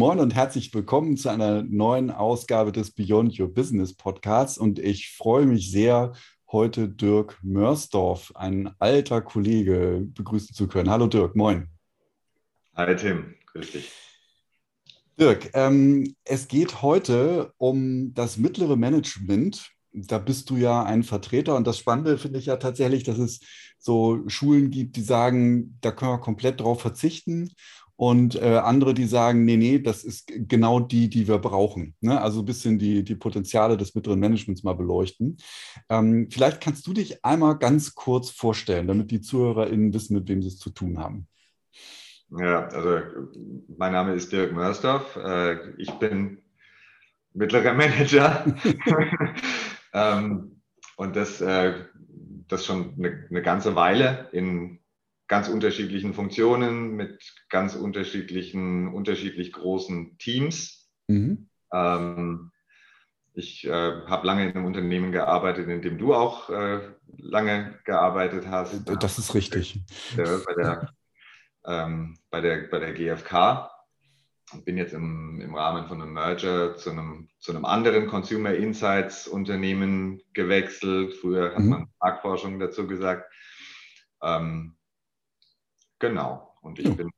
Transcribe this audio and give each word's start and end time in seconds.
Moin 0.00 0.18
und 0.18 0.34
herzlich 0.34 0.72
willkommen 0.72 1.18
zu 1.18 1.28
einer 1.28 1.62
neuen 1.62 2.10
Ausgabe 2.10 2.72
des 2.72 2.90
Beyond 2.90 3.38
Your 3.38 3.52
Business 3.52 3.92
Podcasts. 3.92 4.56
Und 4.56 4.78
ich 4.78 5.10
freue 5.10 5.44
mich 5.44 5.70
sehr, 5.70 6.14
heute 6.50 6.88
Dirk 6.88 7.38
Mörsdorf, 7.42 8.32
ein 8.34 8.74
alter 8.78 9.20
Kollege, 9.20 10.06
begrüßen 10.14 10.54
zu 10.54 10.68
können. 10.68 10.88
Hallo 10.88 11.06
Dirk, 11.06 11.36
moin. 11.36 11.68
Hi 12.74 12.96
Tim, 12.96 13.34
grüß 13.52 13.72
dich. 13.72 13.92
Dirk, 15.18 15.50
ähm, 15.52 16.16
es 16.24 16.48
geht 16.48 16.80
heute 16.80 17.52
um 17.58 18.14
das 18.14 18.38
mittlere 18.38 18.76
Management. 18.76 19.70
Da 19.92 20.16
bist 20.16 20.48
du 20.48 20.56
ja 20.56 20.82
ein 20.82 21.02
Vertreter 21.02 21.56
und 21.56 21.66
das 21.66 21.76
Spannende 21.76 22.16
finde 22.16 22.38
ich 22.38 22.46
ja 22.46 22.56
tatsächlich, 22.56 23.02
dass 23.04 23.18
es 23.18 23.40
so 23.78 24.26
Schulen 24.28 24.70
gibt, 24.70 24.96
die 24.96 25.02
sagen, 25.02 25.76
da 25.82 25.90
können 25.90 26.12
wir 26.12 26.20
komplett 26.20 26.60
drauf 26.60 26.80
verzichten 26.80 27.50
und 28.00 28.34
äh, 28.36 28.56
andere, 28.56 28.94
die 28.94 29.04
sagen, 29.04 29.44
nee, 29.44 29.58
nee, 29.58 29.78
das 29.78 30.04
ist 30.04 30.32
genau 30.48 30.80
die, 30.80 31.10
die 31.10 31.28
wir 31.28 31.36
brauchen. 31.36 31.94
Ne? 32.00 32.18
Also 32.18 32.40
ein 32.40 32.46
bisschen 32.46 32.78
die, 32.78 33.04
die 33.04 33.14
Potenziale 33.14 33.76
des 33.76 33.94
mittleren 33.94 34.18
Managements 34.18 34.62
mal 34.62 34.72
beleuchten. 34.72 35.36
Ähm, 35.90 36.26
vielleicht 36.30 36.62
kannst 36.62 36.86
du 36.86 36.94
dich 36.94 37.22
einmal 37.26 37.58
ganz 37.58 37.94
kurz 37.94 38.30
vorstellen, 38.30 38.86
damit 38.86 39.10
die 39.10 39.20
ZuhörerInnen 39.20 39.92
wissen, 39.92 40.14
mit 40.14 40.30
wem 40.30 40.40
sie 40.40 40.48
es 40.48 40.56
zu 40.56 40.70
tun 40.70 40.98
haben. 40.98 41.28
Ja, 42.30 42.68
also 42.68 43.00
mein 43.76 43.92
Name 43.92 44.14
ist 44.14 44.32
Dirk 44.32 44.54
Mörsdorf. 44.54 45.16
Äh, 45.16 45.58
ich 45.76 45.90
bin 45.98 46.38
mittlerer 47.34 47.74
Manager. 47.74 48.46
ähm, 49.92 50.62
und 50.96 51.16
das, 51.16 51.42
äh, 51.42 51.74
das 52.48 52.64
schon 52.64 52.94
eine, 52.96 53.26
eine 53.28 53.42
ganze 53.42 53.76
Weile 53.76 54.30
in 54.32 54.79
ganz 55.30 55.48
unterschiedlichen 55.48 56.12
Funktionen 56.12 56.96
mit 56.96 57.22
ganz 57.50 57.76
unterschiedlichen, 57.76 58.92
unterschiedlich 58.92 59.52
großen 59.52 60.18
Teams. 60.18 60.90
Mhm. 61.06 61.48
Ähm, 61.72 62.50
ich 63.34 63.64
äh, 63.64 63.70
habe 63.70 64.26
lange 64.26 64.44
in 64.44 64.56
einem 64.56 64.64
Unternehmen 64.64 65.12
gearbeitet, 65.12 65.68
in 65.68 65.82
dem 65.82 65.98
du 65.98 66.14
auch 66.14 66.50
äh, 66.50 66.80
lange 67.16 67.78
gearbeitet 67.84 68.48
hast. 68.48 68.82
Das 69.00 69.20
ist 69.20 69.32
richtig. 69.36 69.80
Bei, 70.16 70.54
der, 70.54 70.92
ähm, 71.64 72.18
bei, 72.30 72.40
der, 72.40 72.66
bei 72.68 72.80
der 72.80 72.92
GfK 72.92 73.70
und 74.52 74.64
bin 74.64 74.76
jetzt 74.76 74.94
im, 74.94 75.40
im 75.40 75.54
Rahmen 75.54 75.86
von 75.86 76.02
einem 76.02 76.12
Merger 76.12 76.76
zu 76.76 76.90
einem, 76.90 77.28
zu 77.38 77.52
einem 77.52 77.64
anderen 77.64 78.08
Consumer 78.08 78.52
Insights 78.52 79.28
Unternehmen 79.28 80.22
gewechselt. 80.34 81.14
Früher 81.14 81.54
hat 81.54 81.60
mhm. 81.60 81.68
man 81.68 81.86
Marktforschung 82.00 82.58
dazu 82.58 82.88
gesagt. 82.88 83.32
Ähm, 84.22 84.74
Genau. 86.00 86.54
Und 86.60 86.78
ich 86.78 86.86
ja. 86.86 86.94
bin 86.94 87.10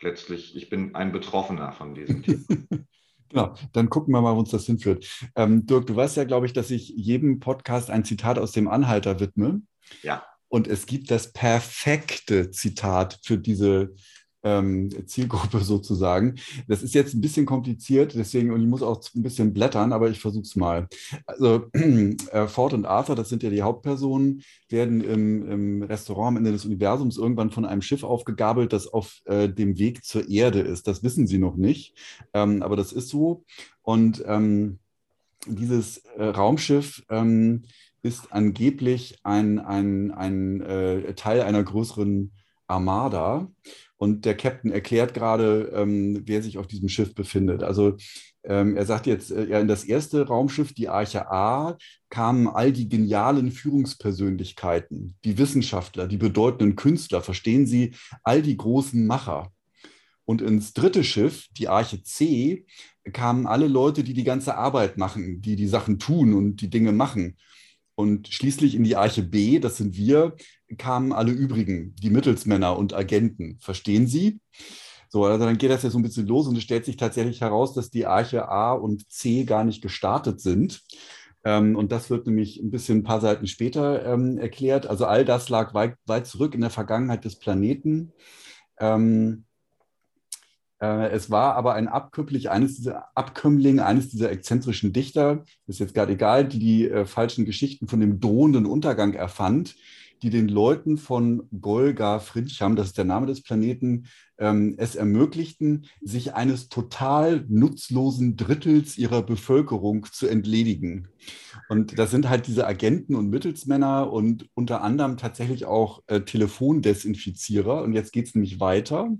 letztlich, 0.00 0.54
ich 0.54 0.68
bin 0.68 0.94
ein 0.94 1.12
Betroffener 1.12 1.72
von 1.72 1.94
diesem 1.94 2.22
Thema. 2.22 2.44
Genau, 3.28 3.54
dann 3.72 3.90
gucken 3.90 4.14
wir 4.14 4.20
mal, 4.20 4.36
wo 4.36 4.38
uns 4.38 4.52
das 4.52 4.66
hinführt. 4.66 5.04
Ähm, 5.34 5.66
Dirk, 5.66 5.88
du 5.88 5.96
weißt 5.96 6.16
ja, 6.16 6.22
glaube 6.22 6.46
ich, 6.46 6.52
dass 6.52 6.70
ich 6.70 6.90
jedem 6.90 7.40
Podcast 7.40 7.90
ein 7.90 8.04
Zitat 8.04 8.38
aus 8.38 8.52
dem 8.52 8.68
Anhalter 8.68 9.18
widme. 9.18 9.62
Ja. 10.02 10.24
Und 10.46 10.68
es 10.68 10.86
gibt 10.86 11.10
das 11.10 11.32
perfekte 11.32 12.52
Zitat 12.52 13.18
für 13.24 13.36
diese 13.36 13.94
Zielgruppe 14.42 15.58
sozusagen. 15.62 16.36
Das 16.68 16.82
ist 16.82 16.94
jetzt 16.94 17.14
ein 17.14 17.20
bisschen 17.20 17.46
kompliziert, 17.46 18.14
deswegen, 18.14 18.52
und 18.52 18.60
ich 18.60 18.68
muss 18.68 18.82
auch 18.82 19.02
ein 19.14 19.22
bisschen 19.22 19.52
blättern, 19.52 19.92
aber 19.92 20.08
ich 20.08 20.20
versuche 20.20 20.44
es 20.44 20.56
mal. 20.56 20.88
Also 21.26 21.66
äh, 21.72 22.46
Ford 22.46 22.72
und 22.72 22.86
Arthur, 22.86 23.16
das 23.16 23.28
sind 23.28 23.42
ja 23.42 23.50
die 23.50 23.62
Hauptpersonen, 23.62 24.42
werden 24.68 25.00
im, 25.02 25.50
im, 25.50 25.82
Restaurant 25.82 26.28
am 26.28 26.36
Ende 26.38 26.52
des 26.52 26.64
Universums 26.64 27.16
irgendwann 27.18 27.50
von 27.50 27.64
einem 27.64 27.82
Schiff 27.82 28.04
aufgegabelt, 28.04 28.72
das 28.72 28.86
auf 28.86 29.20
äh, 29.24 29.48
dem 29.48 29.78
Weg 29.78 30.04
zur 30.04 30.28
Erde 30.28 30.60
ist. 30.60 30.86
Das 30.86 31.02
wissen 31.02 31.26
sie 31.26 31.38
noch 31.38 31.56
nicht, 31.56 31.96
ähm, 32.32 32.62
aber 32.62 32.76
das 32.76 32.92
ist 32.92 33.08
so. 33.08 33.44
Und 33.82 34.22
ähm, 34.26 34.78
dieses 35.46 35.98
äh, 36.16 36.24
Raumschiff 36.24 37.04
ähm, 37.08 37.62
ist 38.02 38.32
angeblich 38.32 39.18
ein, 39.24 39.58
ein, 39.58 40.12
ein 40.12 40.60
äh, 40.60 41.14
Teil 41.14 41.42
einer 41.42 41.62
größeren 41.62 42.32
Armada. 42.66 43.50
Und 43.98 44.24
der 44.26 44.36
Captain 44.36 44.70
erklärt 44.70 45.14
gerade, 45.14 45.72
ähm, 45.74 46.22
wer 46.26 46.42
sich 46.42 46.58
auf 46.58 46.66
diesem 46.66 46.88
Schiff 46.88 47.14
befindet. 47.14 47.62
Also 47.62 47.96
ähm, 48.44 48.76
er 48.76 48.86
sagt 48.86 49.06
jetzt, 49.06 49.30
äh, 49.30 49.46
ja, 49.46 49.58
in 49.58 49.68
das 49.68 49.84
erste 49.84 50.26
Raumschiff, 50.26 50.72
die 50.72 50.88
Arche 50.88 51.30
A, 51.30 51.76
kamen 52.10 52.46
all 52.46 52.72
die 52.72 52.88
genialen 52.88 53.50
Führungspersönlichkeiten, 53.50 55.16
die 55.24 55.38
Wissenschaftler, 55.38 56.06
die 56.06 56.18
bedeutenden 56.18 56.76
Künstler, 56.76 57.22
verstehen 57.22 57.66
Sie, 57.66 57.94
all 58.22 58.42
die 58.42 58.56
großen 58.56 59.06
Macher. 59.06 59.50
Und 60.24 60.42
ins 60.42 60.72
dritte 60.74 61.04
Schiff, 61.04 61.46
die 61.52 61.68
Arche 61.68 62.02
C, 62.02 62.66
kamen 63.12 63.46
alle 63.46 63.68
Leute, 63.68 64.04
die 64.04 64.14
die 64.14 64.24
ganze 64.24 64.56
Arbeit 64.56 64.98
machen, 64.98 65.40
die 65.40 65.56
die 65.56 65.68
Sachen 65.68 65.98
tun 65.98 66.34
und 66.34 66.56
die 66.60 66.70
Dinge 66.70 66.92
machen. 66.92 67.36
Und 67.94 68.28
schließlich 68.28 68.74
in 68.74 68.84
die 68.84 68.96
Arche 68.96 69.22
B, 69.22 69.58
das 69.58 69.78
sind 69.78 69.96
wir, 69.96 70.36
kamen 70.78 71.12
alle 71.12 71.32
übrigen, 71.32 71.94
die 71.96 72.10
Mittelsmänner 72.10 72.76
und 72.76 72.94
Agenten. 72.94 73.58
Verstehen 73.60 74.06
Sie? 74.06 74.40
So, 75.08 75.24
also 75.24 75.44
dann 75.44 75.58
geht 75.58 75.70
das 75.70 75.82
ja 75.82 75.90
so 75.90 75.98
ein 75.98 76.02
bisschen 76.02 76.26
los 76.26 76.46
und 76.46 76.56
es 76.56 76.62
stellt 76.62 76.84
sich 76.84 76.96
tatsächlich 76.96 77.40
heraus, 77.40 77.74
dass 77.74 77.90
die 77.90 78.06
Arche 78.06 78.48
A 78.48 78.72
und 78.72 79.10
C 79.10 79.44
gar 79.44 79.64
nicht 79.64 79.82
gestartet 79.82 80.40
sind. 80.40 80.82
Ähm, 81.44 81.76
und 81.76 81.92
das 81.92 82.10
wird 82.10 82.26
nämlich 82.26 82.60
ein 82.60 82.70
bisschen 82.70 82.98
ein 82.98 83.04
paar 83.04 83.20
Seiten 83.20 83.46
später 83.46 84.04
ähm, 84.04 84.36
erklärt. 84.38 84.86
Also 84.86 85.06
all 85.06 85.24
das 85.24 85.48
lag 85.48 85.74
weit, 85.74 85.94
weit, 86.06 86.26
zurück 86.26 86.54
in 86.54 86.60
der 86.60 86.70
Vergangenheit 86.70 87.24
des 87.24 87.38
Planeten. 87.38 88.12
Ähm, 88.80 89.44
äh, 90.80 91.08
es 91.10 91.30
war 91.30 91.54
aber 91.54 91.74
ein 91.74 91.88
Abkömmling 91.88 92.48
eines 92.48 92.76
dieser 92.76 93.16
Abkömmling, 93.16 93.80
eines 93.80 94.10
dieser 94.10 94.30
exzentrischen 94.30 94.92
Dichter, 94.92 95.44
ist 95.66 95.80
jetzt 95.80 95.94
gerade 95.94 96.12
egal, 96.12 96.46
die 96.46 96.58
die 96.58 96.90
äh, 96.90 97.06
falschen 97.06 97.44
Geschichten 97.44 97.88
von 97.88 98.00
dem 98.00 98.20
drohenden 98.20 98.66
Untergang 98.66 99.14
erfand, 99.14 99.76
die 100.22 100.30
den 100.30 100.48
Leuten 100.48 100.98
von 100.98 101.48
Golga 101.60 102.18
Frincham, 102.18 102.76
das 102.76 102.88
ist 102.88 102.98
der 102.98 103.04
Name 103.04 103.26
des 103.26 103.42
Planeten, 103.42 104.06
ähm, 104.38 104.74
es 104.78 104.94
ermöglichten, 104.94 105.86
sich 106.02 106.34
eines 106.34 106.68
total 106.68 107.44
nutzlosen 107.48 108.36
Drittels 108.36 108.98
ihrer 108.98 109.22
Bevölkerung 109.22 110.06
zu 110.10 110.26
entledigen. 110.26 111.08
Und 111.68 111.98
das 111.98 112.10
sind 112.10 112.28
halt 112.28 112.46
diese 112.46 112.66
Agenten 112.66 113.14
und 113.14 113.30
Mittelsmänner 113.30 114.12
und 114.12 114.48
unter 114.54 114.82
anderem 114.82 115.16
tatsächlich 115.16 115.64
auch 115.64 116.02
äh, 116.06 116.20
Telefondesinfizierer. 116.20 117.82
Und 117.82 117.92
jetzt 117.92 118.12
geht 118.12 118.28
es 118.28 118.34
nämlich 118.34 118.60
weiter. 118.60 119.10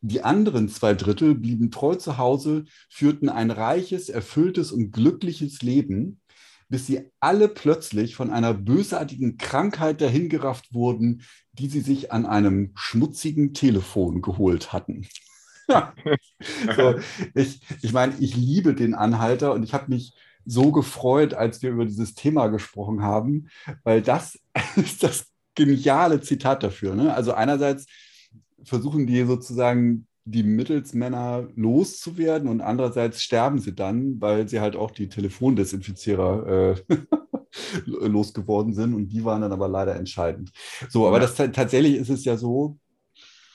Die 0.00 0.22
anderen 0.22 0.68
zwei 0.68 0.94
Drittel 0.94 1.34
blieben 1.34 1.70
treu 1.70 1.96
zu 1.96 2.16
Hause, 2.18 2.64
führten 2.88 3.28
ein 3.28 3.50
reiches, 3.50 4.08
erfülltes 4.08 4.72
und 4.72 4.92
glückliches 4.92 5.62
Leben 5.62 6.20
bis 6.68 6.86
sie 6.86 7.10
alle 7.20 7.48
plötzlich 7.48 8.16
von 8.16 8.30
einer 8.30 8.54
bösartigen 8.54 9.36
Krankheit 9.36 10.00
dahingerafft 10.00 10.72
wurden, 10.72 11.22
die 11.52 11.68
sie 11.68 11.80
sich 11.80 12.12
an 12.12 12.26
einem 12.26 12.72
schmutzigen 12.74 13.54
Telefon 13.54 14.22
geholt 14.22 14.72
hatten. 14.72 15.06
so, 16.76 16.94
ich 17.34 17.60
ich 17.82 17.92
meine, 17.92 18.14
ich 18.18 18.36
liebe 18.36 18.74
den 18.74 18.94
Anhalter 18.94 19.52
und 19.52 19.62
ich 19.62 19.72
habe 19.72 19.90
mich 19.90 20.14
so 20.44 20.72
gefreut, 20.72 21.34
als 21.34 21.62
wir 21.62 21.70
über 21.70 21.86
dieses 21.86 22.14
Thema 22.14 22.48
gesprochen 22.48 23.02
haben, 23.02 23.48
weil 23.82 24.02
das 24.02 24.38
ist 24.76 25.02
das 25.02 25.26
geniale 25.54 26.20
Zitat 26.20 26.62
dafür. 26.62 26.94
Ne? 26.94 27.14
Also 27.14 27.32
einerseits 27.32 27.86
versuchen 28.64 29.06
die 29.06 29.24
sozusagen 29.24 30.06
die 30.24 30.42
Mittelsmänner 30.42 31.48
loszuwerden 31.54 32.48
und 32.48 32.60
andererseits 32.60 33.22
sterben 33.22 33.58
sie 33.58 33.74
dann, 33.74 34.20
weil 34.20 34.48
sie 34.48 34.60
halt 34.60 34.74
auch 34.74 34.90
die 34.90 35.08
Telefondesinfizierer 35.08 36.76
äh, 36.88 36.96
losgeworden 37.86 38.72
sind 38.72 38.94
und 38.94 39.08
die 39.08 39.24
waren 39.24 39.42
dann 39.42 39.52
aber 39.52 39.68
leider 39.68 39.94
entscheidend. 39.96 40.50
So, 40.88 41.06
aber 41.06 41.20
ja. 41.20 41.26
das, 41.26 41.36
tatsächlich 41.52 41.96
ist 41.96 42.08
es 42.08 42.24
ja 42.24 42.36
so, 42.36 42.78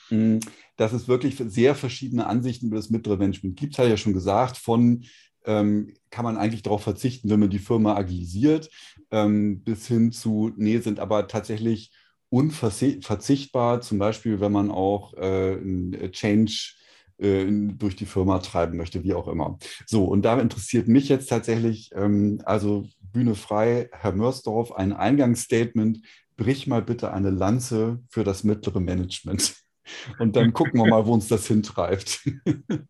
hm, 0.08 0.40
dass 0.76 0.92
es 0.92 1.08
wirklich 1.08 1.36
sehr 1.36 1.74
verschiedene 1.74 2.26
Ansichten 2.26 2.68
über 2.68 2.76
das 2.76 2.90
mittlere 2.90 3.16
Management 3.16 3.58
gibt. 3.58 3.76
Habe 3.76 3.88
ich 3.88 3.92
ja 3.92 3.96
schon 3.96 4.14
gesagt, 4.14 4.56
von 4.56 5.04
ähm, 5.44 5.94
kann 6.10 6.24
man 6.24 6.36
eigentlich 6.36 6.62
darauf 6.62 6.82
verzichten, 6.82 7.30
wenn 7.30 7.40
man 7.40 7.50
die 7.50 7.58
Firma 7.58 7.96
agilisiert, 7.96 8.70
ähm, 9.10 9.62
bis 9.62 9.86
hin 9.86 10.12
zu, 10.12 10.52
nee, 10.56 10.78
sind 10.78 11.00
aber 11.00 11.26
tatsächlich 11.28 11.92
unverzichtbar, 12.30 13.80
zum 13.80 13.98
Beispiel, 13.98 14.40
wenn 14.40 14.52
man 14.52 14.70
auch 14.70 15.14
äh, 15.14 15.54
ein 15.54 16.10
Change 16.12 16.74
äh, 17.18 17.46
durch 17.46 17.96
die 17.96 18.06
Firma 18.06 18.38
treiben 18.38 18.76
möchte, 18.76 19.04
wie 19.04 19.14
auch 19.14 19.28
immer. 19.28 19.58
So, 19.86 20.04
und 20.04 20.22
da 20.22 20.38
interessiert 20.40 20.88
mich 20.88 21.08
jetzt 21.08 21.28
tatsächlich, 21.28 21.90
ähm, 21.94 22.40
also 22.44 22.86
Bühne 23.12 23.34
frei, 23.34 23.90
Herr 23.92 24.12
Mörsdorf, 24.12 24.72
ein 24.72 24.92
Eingangsstatement, 24.92 26.00
brich 26.36 26.66
mal 26.66 26.82
bitte 26.82 27.12
eine 27.12 27.30
Lanze 27.30 28.00
für 28.08 28.24
das 28.24 28.44
mittlere 28.44 28.80
Management. 28.80 29.54
Und 30.18 30.36
dann 30.36 30.52
gucken 30.52 30.80
wir 30.80 30.88
mal, 30.88 31.04
wo 31.04 31.12
uns 31.12 31.28
das 31.28 31.46
hintreibt. 31.46 32.26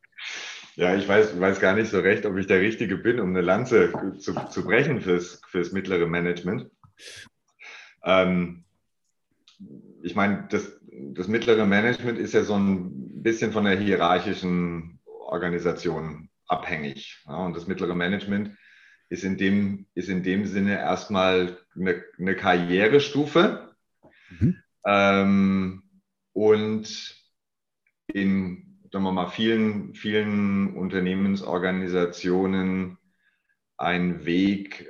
Ja, 0.76 0.96
ich 0.96 1.06
weiß, 1.06 1.38
weiß 1.38 1.60
gar 1.60 1.74
nicht 1.74 1.90
so 1.90 1.98
recht, 1.98 2.24
ob 2.24 2.38
ich 2.38 2.46
der 2.46 2.60
Richtige 2.60 2.96
bin, 2.96 3.20
um 3.20 3.30
eine 3.30 3.42
Lanze 3.42 3.92
zu, 4.18 4.32
zu 4.32 4.64
brechen 4.64 5.02
fürs, 5.02 5.42
fürs 5.48 5.72
mittlere 5.72 6.06
Management. 6.06 6.70
Ähm, 8.02 8.64
ich 10.02 10.14
meine, 10.14 10.46
das, 10.50 10.80
das 11.12 11.28
mittlere 11.28 11.66
Management 11.66 12.18
ist 12.18 12.34
ja 12.34 12.42
so 12.42 12.56
ein 12.56 13.22
bisschen 13.22 13.52
von 13.52 13.64
der 13.64 13.78
hierarchischen 13.78 15.00
Organisation 15.04 16.30
abhängig. 16.46 17.22
Ja, 17.26 17.44
und 17.44 17.56
das 17.56 17.66
mittlere 17.66 17.94
Management 17.94 18.56
ist 19.08 19.24
in 19.24 19.36
dem, 19.36 19.86
ist 19.94 20.08
in 20.08 20.22
dem 20.22 20.46
Sinne 20.46 20.78
erstmal 20.78 21.58
eine, 21.74 22.02
eine 22.18 22.36
Karrierestufe. 22.36 23.74
Mhm. 24.30 24.56
Ähm, 24.84 25.82
und 26.32 27.16
in 28.06 28.70
sagen 28.92 29.04
wir 29.04 29.12
mal, 29.12 29.28
vielen, 29.28 29.94
vielen 29.94 30.74
Unternehmensorganisationen 30.74 32.98
ein 33.76 34.24
Weg, 34.24 34.88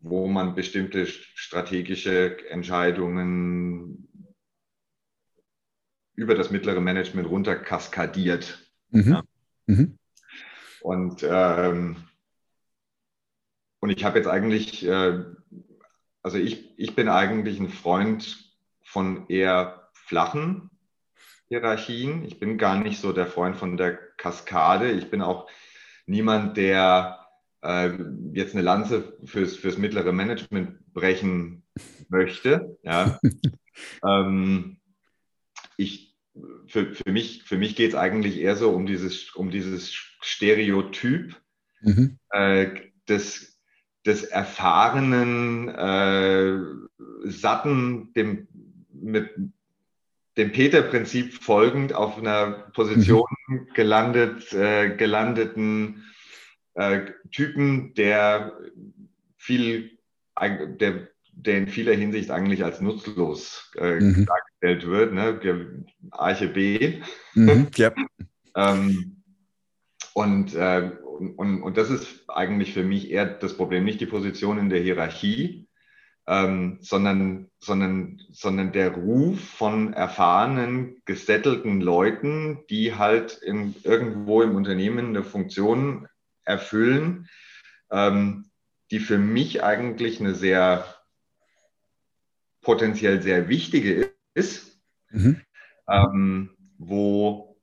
wo 0.00 0.26
man 0.28 0.54
bestimmte 0.54 1.06
strategische 1.06 2.48
Entscheidungen 2.48 4.08
über 6.14 6.34
das 6.34 6.50
mittlere 6.50 6.80
Management 6.80 7.28
runter 7.28 7.56
kaskadiert. 7.56 8.70
Mhm. 8.90 9.12
Ja. 9.12 9.22
Mhm. 9.66 9.98
Und, 10.80 11.26
ähm, 11.28 11.96
und 13.80 13.90
ich 13.90 14.04
habe 14.04 14.18
jetzt 14.18 14.28
eigentlich, 14.28 14.86
äh, 14.86 15.24
also 16.22 16.38
ich, 16.38 16.78
ich 16.78 16.94
bin 16.94 17.08
eigentlich 17.08 17.60
ein 17.60 17.68
Freund 17.68 18.52
von 18.82 19.28
eher 19.28 19.90
flachen 19.92 20.70
Hierarchien. 21.48 22.24
Ich 22.24 22.38
bin 22.38 22.58
gar 22.58 22.78
nicht 22.78 23.00
so 23.00 23.12
der 23.12 23.26
Freund 23.26 23.56
von 23.56 23.76
der 23.76 23.96
Kaskade. 24.16 24.90
Ich 24.90 25.10
bin 25.10 25.22
auch 25.22 25.48
niemand, 26.06 26.56
der 26.56 27.17
äh, 27.62 27.90
jetzt 28.32 28.54
eine 28.54 28.62
Lanze 28.62 29.16
fürs, 29.24 29.56
fürs 29.56 29.78
mittlere 29.78 30.12
Management 30.12 30.92
brechen 30.92 31.62
möchte. 32.08 32.78
Ja. 32.82 33.18
ähm, 34.04 34.78
ich, 35.76 36.16
für, 36.66 36.94
für 36.94 37.12
mich, 37.12 37.44
für 37.44 37.56
mich 37.56 37.76
geht 37.76 37.90
es 37.90 37.96
eigentlich 37.96 38.38
eher 38.38 38.56
so 38.56 38.70
um 38.70 38.86
dieses, 38.86 39.34
um 39.34 39.50
dieses 39.50 39.92
Stereotyp 40.20 41.36
mhm. 41.80 42.18
äh, 42.30 42.68
des, 43.08 43.58
des 44.06 44.24
erfahrenen, 44.24 45.68
äh, 45.68 46.58
satten, 47.24 48.12
dem, 48.14 48.48
mit, 48.92 49.30
dem 50.36 50.52
Peter-Prinzip 50.52 51.34
folgend 51.34 51.92
auf 51.94 52.16
einer 52.16 52.70
Position 52.72 53.26
mhm. 53.48 53.66
gelandet, 53.74 54.52
äh, 54.52 54.94
gelandeten 54.96 56.04
äh, 56.78 57.10
Typen, 57.32 57.92
der 57.94 58.56
viel, 59.36 59.98
der, 60.40 61.08
der 61.32 61.58
in 61.58 61.66
vieler 61.66 61.94
Hinsicht 61.94 62.30
eigentlich 62.30 62.64
als 62.64 62.80
nutzlos 62.80 63.72
äh, 63.76 63.98
mhm. 63.98 64.26
dargestellt 64.26 64.86
wird, 64.86 65.12
ne? 65.12 65.84
Arche 66.12 66.48
B. 66.48 67.00
Mhm, 67.34 67.66
ja. 67.74 67.92
ähm, 68.54 69.22
und, 70.14 70.54
äh, 70.54 70.92
und, 71.36 71.62
und 71.62 71.76
das 71.76 71.90
ist 71.90 72.30
eigentlich 72.30 72.74
für 72.74 72.84
mich 72.84 73.10
eher 73.10 73.26
das 73.26 73.56
Problem, 73.56 73.84
nicht 73.84 74.00
die 74.00 74.06
Position 74.06 74.58
in 74.58 74.70
der 74.70 74.80
Hierarchie, 74.80 75.66
ähm, 76.28 76.78
sondern, 76.80 77.50
sondern, 77.58 78.20
sondern 78.30 78.70
der 78.70 78.92
Ruf 78.92 79.40
von 79.40 79.94
erfahrenen, 79.94 81.02
gesettelten 81.06 81.80
Leuten, 81.80 82.60
die 82.70 82.94
halt 82.94 83.36
in, 83.38 83.74
irgendwo 83.82 84.42
im 84.42 84.54
Unternehmen 84.54 85.08
eine 85.08 85.24
Funktion 85.24 86.06
erfüllen, 86.48 87.28
ähm, 87.90 88.50
die 88.90 89.00
für 89.00 89.18
mich 89.18 89.62
eigentlich 89.62 90.20
eine 90.20 90.34
sehr 90.34 90.84
potenziell 92.62 93.22
sehr 93.22 93.48
wichtige 93.48 94.12
ist, 94.34 94.80
mhm. 95.10 95.40
ähm, 95.88 96.50
wo 96.78 97.56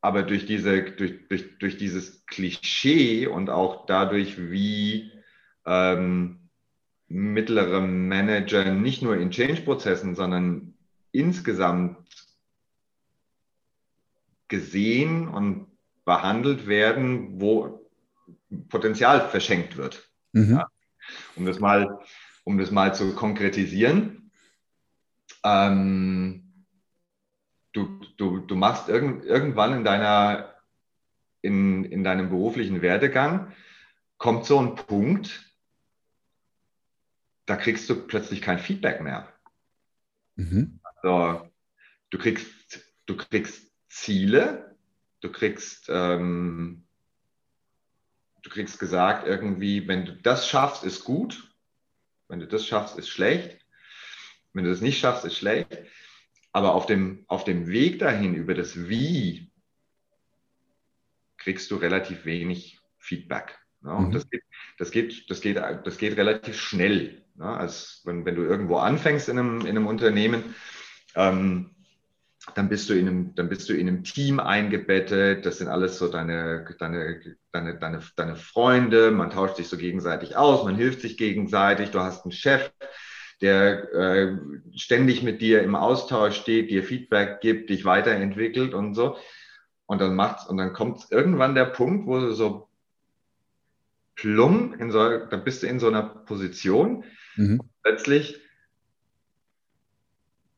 aber 0.00 0.22
durch, 0.22 0.46
diese, 0.46 0.82
durch, 0.82 1.28
durch, 1.28 1.58
durch 1.58 1.76
dieses 1.76 2.24
Klischee 2.26 3.26
und 3.26 3.50
auch 3.50 3.86
dadurch, 3.86 4.50
wie 4.50 5.12
ähm, 5.64 6.48
mittlere 7.08 7.80
Manager 7.80 8.72
nicht 8.72 9.02
nur 9.02 9.16
in 9.16 9.30
Change-Prozessen, 9.30 10.14
sondern 10.14 10.74
insgesamt 11.12 11.96
gesehen 14.48 15.28
und 15.28 15.66
behandelt 16.06 16.66
werden, 16.66 17.38
wo 17.40 17.90
Potenzial 18.70 19.28
verschenkt 19.28 19.76
wird. 19.76 20.08
Mhm. 20.32 20.56
Ja. 20.56 20.70
Um, 21.34 21.44
das 21.44 21.58
mal, 21.58 22.00
um 22.44 22.56
das 22.56 22.70
mal 22.70 22.94
zu 22.94 23.14
konkretisieren, 23.14 24.30
ähm, 25.44 26.64
du, 27.72 28.00
du, 28.16 28.38
du 28.38 28.54
machst 28.54 28.88
irgend, 28.88 29.24
irgendwann 29.24 29.74
in, 29.74 29.84
deiner, 29.84 30.54
in, 31.42 31.84
in 31.84 32.04
deinem 32.04 32.30
beruflichen 32.30 32.82
Werdegang, 32.82 33.52
kommt 34.16 34.46
so 34.46 34.58
ein 34.60 34.76
Punkt, 34.76 35.54
da 37.46 37.56
kriegst 37.56 37.90
du 37.90 38.06
plötzlich 38.06 38.42
kein 38.42 38.58
Feedback 38.58 39.00
mehr. 39.00 39.32
Mhm. 40.36 40.80
Also, 40.82 41.50
du 42.10 42.18
kriegst, 42.18 42.80
du 43.06 43.16
kriegst 43.16 43.72
Ziele, 43.88 44.75
du 45.20 45.30
kriegst, 45.30 45.86
ähm, 45.88 46.86
du 48.42 48.50
kriegst 48.50 48.78
gesagt, 48.78 49.26
irgendwie, 49.26 49.88
wenn 49.88 50.04
du 50.04 50.16
das 50.16 50.48
schaffst, 50.48 50.84
ist 50.84 51.04
gut, 51.04 51.52
wenn 52.28 52.40
du 52.40 52.46
das 52.46 52.66
schaffst, 52.66 52.98
ist 52.98 53.08
schlecht, 53.08 53.58
wenn 54.52 54.64
du 54.64 54.70
das 54.70 54.80
nicht 54.80 54.98
schaffst, 54.98 55.24
ist 55.24 55.36
schlecht. 55.36 55.78
Aber 56.52 56.74
auf 56.74 56.86
dem, 56.86 57.24
auf 57.28 57.44
dem 57.44 57.68
Weg 57.68 57.98
dahin 57.98 58.34
über 58.34 58.54
das 58.54 58.88
Wie 58.88 59.52
kriegst 61.36 61.70
du 61.70 61.76
relativ 61.76 62.24
wenig 62.24 62.80
Feedback. 62.98 63.56
Ja, 63.84 63.92
und 63.92 64.08
mhm. 64.08 64.12
das, 64.12 64.28
geht, 64.28 64.42
das, 64.78 64.90
geht, 64.90 65.30
das, 65.30 65.40
geht, 65.40 65.56
das 65.56 65.98
geht 65.98 66.16
relativ 66.16 66.58
schnell. 66.58 67.24
Ja, 67.38 67.56
als 67.56 68.02
wenn, 68.04 68.24
wenn 68.24 68.34
du 68.34 68.42
irgendwo 68.42 68.78
anfängst 68.78 69.28
in 69.28 69.38
einem, 69.38 69.60
in 69.60 69.68
einem 69.68 69.86
Unternehmen, 69.86 70.56
ähm, 71.14 71.75
dann 72.56 72.68
bist, 72.70 72.88
du 72.88 72.94
in 72.94 73.06
einem, 73.06 73.34
dann 73.34 73.48
bist 73.48 73.68
du 73.68 73.74
in 73.74 73.86
einem 73.86 74.02
Team 74.02 74.40
eingebettet. 74.40 75.44
Das 75.44 75.58
sind 75.58 75.68
alles 75.68 75.98
so 75.98 76.08
deine, 76.08 76.64
deine, 76.78 77.20
deine, 77.52 77.78
deine, 77.78 78.00
deine 78.16 78.36
Freunde. 78.36 79.10
Man 79.10 79.30
tauscht 79.30 79.56
sich 79.56 79.68
so 79.68 79.76
gegenseitig 79.76 80.36
aus, 80.36 80.64
man 80.64 80.76
hilft 80.76 81.02
sich 81.02 81.18
gegenseitig. 81.18 81.90
Du 81.90 82.00
hast 82.00 82.24
einen 82.24 82.32
Chef, 82.32 82.70
der 83.42 83.92
äh, 83.92 84.38
ständig 84.74 85.22
mit 85.22 85.42
dir 85.42 85.62
im 85.62 85.74
Austausch 85.74 86.36
steht, 86.36 86.70
dir 86.70 86.82
Feedback 86.82 87.42
gibt, 87.42 87.68
dich 87.68 87.84
weiterentwickelt 87.84 88.72
und 88.72 88.94
so. 88.94 89.16
Und 89.84 90.00
dann 90.00 90.16
macht's, 90.16 90.46
und 90.46 90.56
dann 90.56 90.72
kommt 90.72 91.06
irgendwann 91.10 91.54
der 91.54 91.66
Punkt, 91.66 92.06
wo 92.06 92.18
du 92.18 92.32
so 92.32 92.68
plump 94.14 94.80
in 94.80 94.90
so, 94.90 94.98
da 94.98 95.36
bist 95.36 95.62
du 95.62 95.66
in 95.66 95.78
so 95.78 95.88
einer 95.88 96.02
Position, 96.02 97.04
Mhm. 97.36 97.60
Plötzlich 97.82 98.40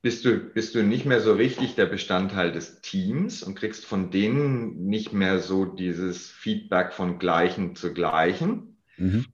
bist 0.00 0.25
du, 0.25 0.38
bist 0.38 0.75
du 0.75 0.83
nicht 0.83 1.07
mehr 1.07 1.21
so 1.21 1.33
richtig 1.33 1.75
der 1.75 1.87
Bestandteil 1.87 2.52
des 2.52 2.81
Teams 2.81 3.43
und 3.43 3.57
kriegst 3.57 3.85
von 3.85 4.11
denen 4.11 4.87
nicht 4.87 5.12
mehr 5.12 5.40
so 5.40 5.64
dieses 5.64 6.31
Feedback 6.31 6.93
von 6.93 7.19
Gleichen 7.19 7.75
zu 7.75 7.93
Gleichen. 7.93 8.76
Mhm. 8.97 9.26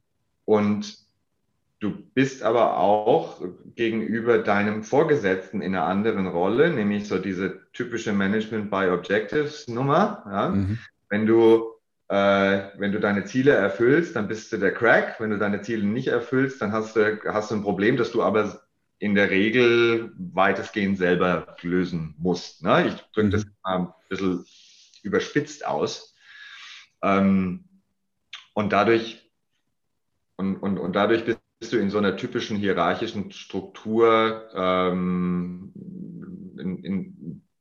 Und 0.47 0.99
du 1.81 1.93
bist 2.15 2.43
aber 2.43 2.79
auch 2.79 3.43
gegenüber 3.75 4.39
deinem 4.39 4.85
Vorgesetzten 4.85 5.61
in 5.61 5.75
einer 5.75 5.85
anderen 5.85 6.27
Rolle, 6.27 6.71
nämlich 6.71 7.09
so 7.09 7.19
diese 7.19 7.61
typische 7.73 8.13
Management 8.13 8.71
by 8.71 8.89
Objectives 8.89 9.69
Nummer. 9.69 10.25
Ja? 10.27 10.49
Mhm. 10.49 10.79
Wenn 11.11 11.27
du 11.27 11.75
äh, 12.09 12.71
wenn 12.79 12.93
du 12.93 13.01
deine 13.01 13.25
Ziele 13.25 13.53
erfüllst, 13.53 14.15
dann 14.17 14.29
bist 14.29 14.53
du 14.53 14.59
der 14.59 14.73
Crack. 14.73 15.17
Wenn 15.21 15.31
du 15.31 15.39
deine 15.39 15.63
Ziele 15.63 15.85
nicht 15.87 16.09
erfüllst, 16.09 16.61
dann 16.61 16.73
hast 16.73 16.97
du, 16.97 17.19
hast 17.27 17.51
du 17.51 17.57
ein 17.57 17.63
Problem, 17.63 17.97
das 17.97 18.13
du 18.13 18.23
aber 18.23 18.64
in 19.05 19.15
der 19.15 19.31
Regel 19.31 20.13
weitestgehend 20.17 20.99
selber 20.99 21.57
lösen 21.63 22.15
musst. 22.19 22.63
Ne? 22.63 22.89
Ich 22.89 22.95
drücke 23.13 23.29
mhm. 23.29 23.31
das 23.31 23.47
mal 23.63 23.77
ein 23.77 23.89
bisschen 24.09 24.45
überspitzt 25.03 25.67
aus. 25.67 26.15
Ähm, 27.03 27.65
und 28.55 28.73
dadurch, 28.73 29.31
und, 30.37 30.57
und, 30.57 30.79
und 30.79 30.95
dadurch 30.95 31.25
bist 31.25 31.73
du 31.73 31.77
in 31.77 31.91
so 31.91 31.99
einer 31.99 32.17
typischen 32.17 32.57
hierarchischen 32.57 33.31
Struktur 33.33 34.51
ähm, 34.55 35.73
in, 36.59 36.85
in, 36.85 36.95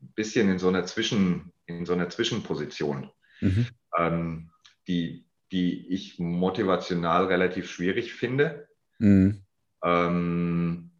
ein 0.01 0.13
bisschen 0.15 0.49
in 0.49 0.59
so 0.59 0.67
einer 0.69 0.85
Zwischen, 0.85 1.51
in 1.65 1.85
so 1.85 1.93
einer 1.93 2.09
Zwischenposition. 2.09 3.09
Mhm 3.41 3.67
ähm, 3.97 4.49
die, 4.87 5.25
die 5.51 5.87
ich 5.89 6.19
motivational 6.19 7.25
relativ 7.25 7.69
schwierig 7.69 8.13
finde. 8.13 8.67
Mhm. 8.99 9.43
Ähm, 9.83 10.91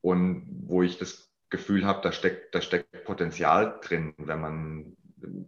und 0.00 0.46
wo 0.66 0.82
ich 0.82 0.98
das 0.98 1.30
Gefühl 1.50 1.84
habe, 1.84 2.00
da 2.02 2.12
steckt, 2.12 2.54
da 2.54 2.60
steckt 2.60 3.04
Potenzial 3.04 3.78
drin, 3.82 4.14
wenn 4.18 4.40
man 4.40 4.96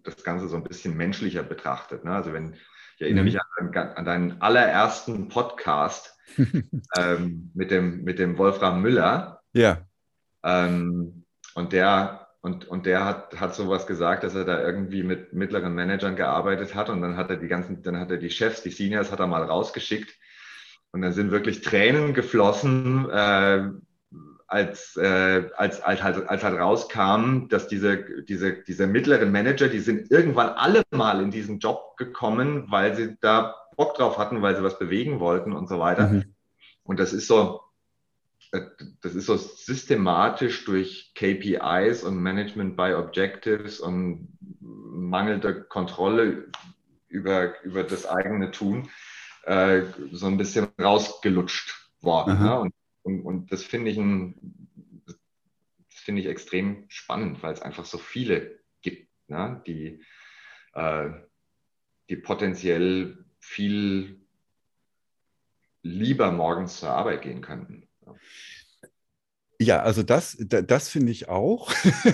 das 0.03 0.25
Ganze 0.25 0.49
so 0.49 0.57
ein 0.57 0.65
bisschen 0.65 0.97
menschlicher 0.97 1.43
betrachtet. 1.43 2.05
Ne? 2.05 2.13
Also 2.13 2.33
wenn 2.33 2.55
ich 2.97 3.03
erinnere 3.03 3.25
mich 3.25 3.35
mhm. 3.35 3.69
an, 3.75 3.89
an, 3.97 4.05
deinen 4.05 4.43
allerersten 4.43 5.29
Podcast 5.29 6.19
ähm, 6.97 7.51
mit, 7.55 7.71
dem, 7.71 8.03
mit 8.05 8.19
dem 8.19 8.37
Wolfram 8.39 8.83
Müller. 8.83 9.41
Ja. 9.53 9.87
Ähm, 10.43 11.25
und 11.55 11.73
der 11.73 12.23
und, 12.43 12.67
und 12.67 12.87
der 12.87 13.05
hat, 13.05 13.39
hat 13.39 13.55
sowas 13.55 13.87
gesagt, 13.87 14.25
dass 14.25 14.35
er 14.35 14.45
da 14.45 14.61
irgendwie 14.61 15.05
mit 15.05 15.33
mittleren 15.33 15.75
Managern 15.75 16.17
gearbeitet 16.17 16.75
hat 16.75 16.91
und 16.91 17.01
dann 17.01 17.17
hat 17.17 17.31
er 17.31 17.37
die 17.37 17.47
ganzen, 17.47 17.83
dann 17.83 17.99
hat 17.99 18.11
er 18.11 18.17
die 18.17 18.31
Chefs, 18.31 18.65
die 18.65 18.71
Seniors 18.71 19.13
hat 19.13 19.21
er 19.21 19.29
mal 19.29 19.45
rausgeschickt 19.45 20.13
und 20.91 21.03
dann 21.03 21.13
sind 21.13 21.31
wirklich 21.31 21.61
Tränen 21.61 22.15
geflossen, 22.15 23.09
äh, 23.11 23.69
als, 24.53 24.97
äh, 24.99 25.49
als, 25.57 25.81
als, 25.81 26.03
halt, 26.03 26.29
als 26.29 26.45
halt 26.45 26.61
rauskam, 26.61 27.49
dass 27.49 27.69
diese, 27.69 28.23
diese, 28.25 28.53
diese 28.53 28.87
mittleren 28.87 29.33
Manager, 29.33 29.69
die 29.69 29.81
sind 29.81 30.11
irgendwann 30.11 30.51
alle 30.51 30.83
mal 30.91 31.23
in 31.23 31.31
diesen 31.31 31.59
Job 31.59 31.97
gekommen, 31.97 32.67
weil 32.69 32.95
sie 32.95 33.17
da 33.23 33.57
Bock 33.77 33.95
drauf 33.95 34.19
hatten, 34.19 34.43
weil 34.43 34.55
sie 34.55 34.63
was 34.63 34.79
bewegen 34.79 35.21
wollten 35.21 35.55
und 35.55 35.71
so 35.71 35.79
weiter. 35.79 36.09
Mhm. 36.09 36.35
Und 36.83 37.01
das 37.01 37.15
ist 37.15 37.29
so, 37.29 37.63
äh, 38.53 38.61
das 39.01 39.15
ist 39.15 39.25
so 39.25 39.39
systematisch 39.39 40.67
durch 40.67 41.15
KPIs 41.15 42.05
und 42.05 42.19
Management 42.19 42.77
by 42.77 42.93
Objectives 42.93 43.81
und 43.81 44.37
mangelnde 44.61 45.63
Kontrolle 45.63 46.49
über, 47.09 47.63
über 47.65 47.85
das 47.85 48.05
eigene 48.05 48.51
Tun 48.51 48.91
äh, 49.45 49.83
so 50.13 50.27
ein 50.27 50.37
bisschen 50.37 50.69
rausgelutscht 50.79 51.91
worden. 52.03 52.43
Ne? 52.43 52.61
Und, 52.61 52.75
und, 53.03 53.23
und, 53.23 53.53
das 53.53 53.65
finde 53.65 53.91
ich, 53.91 53.97
das 55.07 55.17
ich 56.09 56.27
extrem 56.27 56.85
spannend, 56.89 57.43
weil 57.43 57.53
es 57.53 57.63
einfach 57.63 57.85
so 57.85 57.99
viele 57.99 58.61
gibt, 58.81 59.09
ne? 59.29 59.63
die, 59.67 60.03
äh, 60.75 61.11
die 62.09 62.17
potenziell 62.17 63.25
viel 63.41 64.21
lieber 65.83 66.31
morgens 66.31 66.79
zur 66.79 66.91
Arbeit 66.91 67.23
gehen 67.23 67.41
könnten. 67.41 67.89
Ja, 69.61 69.83
also 69.83 70.03
das, 70.03 70.37
das 70.41 70.89
finde 70.89 71.13
ich 71.13 71.29
auch. 71.29 71.73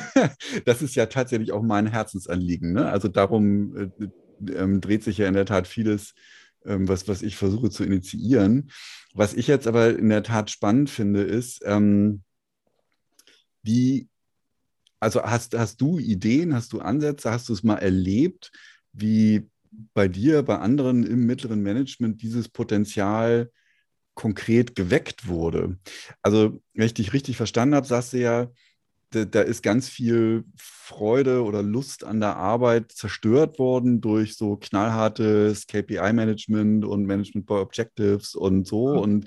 das 0.64 0.83
ist 0.83 0.95
ja 0.97 1.07
tatsächlich 1.07 1.52
auch 1.52 1.62
mein 1.62 1.87
Herzensanliegen. 1.87 2.73
Ne? 2.73 2.90
Also 2.90 3.09
darum 3.09 3.76
äh, 3.76 4.52
ähm, 4.52 4.80
dreht 4.80 5.02
sich 5.02 5.18
ja 5.18 5.28
in 5.28 5.35
der 5.35 5.47
Tat 5.47 5.66
vieles, 5.66 6.14
ähm, 6.68 6.88
was, 6.88 7.08
was 7.08 7.22
ich 7.22 7.37
versuche 7.37 7.70
zu 7.70 7.84
initiieren. 7.84 8.70
Was 9.14 9.34
ich 9.34 9.46
jetzt 9.46 9.66
aber 9.66 9.98
in 9.98 10.08
der 10.08 10.22
Tat 10.22 10.50
spannend 10.50 10.90
finde, 10.90 11.22
ist, 11.22 11.62
ähm, 11.64 12.22
wie, 13.62 14.08
also 15.00 15.22
hast, 15.22 15.56
hast 15.56 15.80
du 15.80 15.98
Ideen, 15.98 16.54
hast 16.54 16.72
du 16.72 16.80
Ansätze, 16.80 17.30
hast 17.30 17.48
du 17.48 17.52
es 17.52 17.62
mal 17.62 17.76
erlebt, 17.76 18.52
wie 18.92 19.48
bei 19.94 20.08
dir, 20.08 20.42
bei 20.42 20.58
anderen 20.58 21.04
im 21.04 21.26
mittleren 21.26 21.62
Management 21.62 22.22
dieses 22.22 22.48
Potenzial 22.48 23.50
konkret 24.14 24.75
geweckt 24.75 25.28
wurde. 25.28 25.78
Also, 26.22 26.60
wenn 26.75 26.87
ich 26.87 26.94
dich 26.94 27.12
richtig 27.12 27.37
verstanden 27.37 27.76
habe, 27.76 27.87
sagst 27.87 28.12
du 28.12 28.18
ja, 28.18 28.50
da, 29.10 29.24
da, 29.24 29.40
ist 29.40 29.62
ganz 29.62 29.88
viel 29.88 30.44
Freude 30.56 31.42
oder 31.44 31.62
Lust 31.62 32.04
an 32.04 32.20
der 32.20 32.36
Arbeit 32.36 32.92
zerstört 32.92 33.58
worden 33.58 34.00
durch 34.00 34.36
so 34.36 34.56
knallhartes 34.56 35.66
KPI-Management 35.66 36.84
und 36.84 37.06
Management 37.06 37.46
by 37.46 37.54
Objectives 37.54 38.34
und 38.34 38.66
so. 38.66 38.94
Mhm. 38.94 39.00
Und 39.00 39.26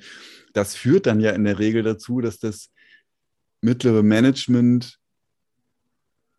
das 0.53 0.75
führt 0.75 1.05
dann 1.05 1.19
ja 1.19 1.31
in 1.31 1.43
der 1.43 1.59
Regel 1.59 1.83
dazu, 1.83 2.21
dass 2.21 2.39
das 2.39 2.69
mittlere 3.61 4.03
Management 4.03 4.99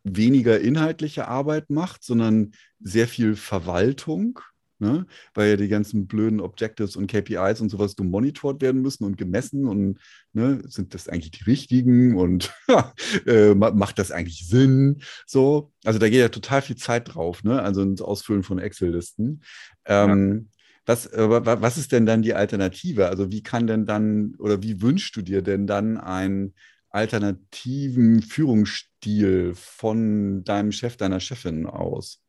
weniger 0.04 0.60
inhaltliche 0.60 1.28
Arbeit 1.28 1.70
macht, 1.70 2.02
sondern 2.02 2.52
sehr 2.80 3.06
viel 3.06 3.36
Verwaltung 3.36 4.40
ne? 4.82 5.06
weil 5.32 5.50
ja 5.50 5.56
die 5.56 5.68
ganzen 5.68 6.06
blöden 6.06 6.40
Objectives 6.40 6.96
und 6.96 7.06
KPIs 7.06 7.60
und 7.60 7.70
sowas 7.70 7.96
gemonitort 7.96 8.60
werden 8.60 8.82
müssen 8.82 9.04
und 9.04 9.16
gemessen 9.16 9.66
und 9.66 9.98
ne, 10.32 10.60
sind 10.66 10.92
das 10.92 11.08
eigentlich 11.08 11.30
die 11.30 11.44
richtigen 11.44 12.16
und 12.16 12.52
äh, 13.26 13.54
macht 13.54 13.98
das 13.98 14.10
eigentlich 14.10 14.46
Sinn? 14.46 15.02
So, 15.24 15.72
also 15.84 15.98
da 15.98 16.08
geht 16.08 16.18
ja 16.20 16.28
total 16.28 16.62
viel 16.62 16.76
Zeit 16.76 17.14
drauf, 17.14 17.44
ne? 17.44 17.62
also 17.62 17.82
ins 17.82 18.02
Ausfüllen 18.02 18.42
von 18.42 18.58
Excel-Listen. 18.58 19.42
Ähm, 19.86 20.48
ja. 20.48 20.58
Was, 20.84 21.08
was 21.12 21.78
ist 21.78 21.92
denn 21.92 22.06
dann 22.06 22.22
die 22.22 22.34
Alternative? 22.34 23.06
Also 23.06 23.30
wie 23.30 23.44
kann 23.44 23.68
denn 23.68 23.86
dann 23.86 24.34
oder 24.38 24.64
wie 24.64 24.82
wünschst 24.82 25.14
du 25.14 25.22
dir 25.22 25.40
denn 25.40 25.68
dann 25.68 25.96
einen 25.96 26.54
alternativen 26.90 28.20
Führungsstil 28.20 29.52
von 29.54 30.42
deinem 30.42 30.72
Chef, 30.72 30.96
deiner 30.96 31.20
Chefin 31.20 31.66
aus? 31.66 32.20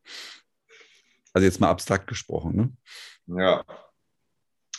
Also 1.34 1.44
jetzt 1.44 1.60
mal 1.60 1.68
abstrakt 1.68 2.06
gesprochen. 2.06 2.76
Ne? 3.26 3.42
Ja, 3.42 3.64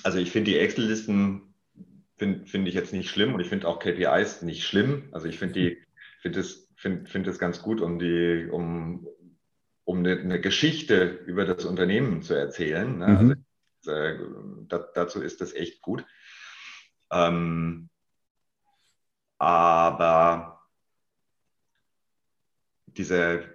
also 0.03 0.17
ich 0.17 0.31
finde 0.31 0.51
die 0.51 0.57
Excel-Listen 0.57 1.53
finde 2.17 2.45
find 2.45 2.67
ich 2.67 2.73
jetzt 2.73 2.93
nicht 2.93 3.09
schlimm 3.09 3.33
und 3.33 3.41
ich 3.41 3.49
finde 3.49 3.67
auch 3.67 3.79
KPIs 3.79 4.41
nicht 4.41 4.63
schlimm. 4.63 5.09
Also 5.11 5.27
ich 5.27 5.37
finde 5.37 5.53
die 5.53 5.83
finde 6.21 6.39
es 6.39 6.69
finde 6.75 7.09
find 7.09 7.27
es 7.27 7.39
ganz 7.39 7.61
gut, 7.61 7.81
um 7.81 7.99
die 7.99 8.47
um 8.49 9.07
um 9.83 9.99
eine, 9.99 10.19
eine, 10.19 10.41
Geschichte 10.41 11.03
über 11.03 11.45
das 11.45 11.63
Unternehmen 11.63 12.23
zu 12.23 12.33
erzählen. 12.33 12.97
Ne? 12.97 13.07
Mhm. 13.07 13.45
Also, 13.85 13.91
äh, 13.91 14.19
da, 14.67 14.79
dazu 14.79 15.21
ist 15.21 15.41
das 15.41 15.53
echt 15.53 15.81
gut. 15.83 16.03
Ähm, 17.11 17.89
aber 19.37 20.65
diese 22.87 23.54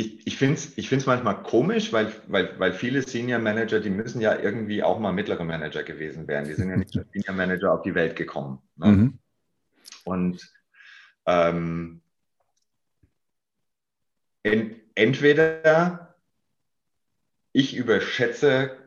ich, 0.00 0.26
ich 0.26 0.36
finde 0.38 0.54
es 0.54 0.78
ich 0.78 0.88
find's 0.88 1.04
manchmal 1.04 1.42
komisch, 1.42 1.92
weil, 1.92 2.10
weil, 2.26 2.58
weil 2.58 2.72
viele 2.72 3.02
Senior 3.02 3.38
Manager, 3.38 3.80
die 3.80 3.90
müssen 3.90 4.22
ja 4.22 4.38
irgendwie 4.38 4.82
auch 4.82 4.98
mal 4.98 5.12
mittlere 5.12 5.44
Manager 5.44 5.82
gewesen 5.82 6.26
werden. 6.26 6.46
Die 6.48 6.54
sind 6.54 6.70
ja 6.70 6.76
nicht 6.76 6.96
als 6.96 7.06
Senior 7.12 7.34
Manager 7.34 7.72
auf 7.72 7.82
die 7.82 7.94
Welt 7.94 8.16
gekommen. 8.16 8.62
Ne? 8.76 8.86
Mhm. 8.86 9.18
Und 10.04 10.52
ähm, 11.26 12.00
ent, 14.42 14.76
entweder 14.94 16.16
ich 17.52 17.76
überschätze 17.76 18.78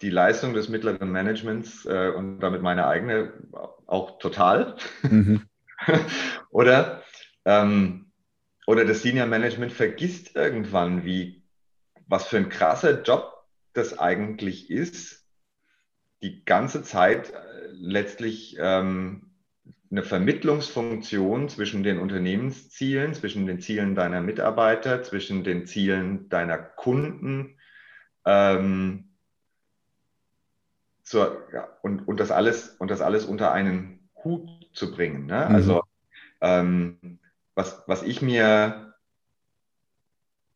die 0.00 0.10
Leistung 0.10 0.54
des 0.54 0.70
mittleren 0.70 1.10
Managements 1.10 1.84
äh, 1.84 2.08
und 2.08 2.40
damit 2.40 2.62
meine 2.62 2.86
eigene 2.86 3.34
auch 3.86 4.18
total. 4.18 4.76
Mhm. 5.02 5.42
Oder 6.50 7.02
ähm, 7.44 8.05
oder 8.66 8.84
das 8.84 9.02
Senior 9.02 9.26
Management 9.26 9.72
vergisst 9.72 10.34
irgendwann, 10.34 11.04
wie, 11.04 11.42
was 12.06 12.26
für 12.26 12.36
ein 12.36 12.48
krasser 12.48 13.02
Job 13.02 13.32
das 13.72 13.98
eigentlich 13.98 14.70
ist, 14.70 15.24
die 16.22 16.44
ganze 16.44 16.82
Zeit 16.82 17.32
äh, 17.32 17.68
letztlich 17.70 18.56
ähm, 18.58 19.30
eine 19.90 20.02
Vermittlungsfunktion 20.02 21.48
zwischen 21.48 21.84
den 21.84 21.98
Unternehmenszielen, 21.98 23.14
zwischen 23.14 23.46
den 23.46 23.60
Zielen 23.60 23.94
deiner 23.94 24.20
Mitarbeiter, 24.20 25.02
zwischen 25.04 25.44
den 25.44 25.66
Zielen 25.66 26.28
deiner 26.28 26.58
Kunden 26.58 27.56
ähm, 28.24 29.10
zur, 31.04 31.46
ja, 31.52 31.68
und, 31.82 32.08
und, 32.08 32.18
das 32.18 32.32
alles, 32.32 32.70
und 32.70 32.90
das 32.90 33.00
alles 33.00 33.24
unter 33.24 33.52
einen 33.52 34.08
Hut 34.24 34.48
zu 34.72 34.90
bringen. 34.90 35.26
Ne? 35.26 35.46
Mhm. 35.48 35.54
Also 35.54 35.82
ähm, 36.40 37.20
was, 37.56 37.82
was 37.86 38.02
ich 38.02 38.22
mir, 38.22 38.94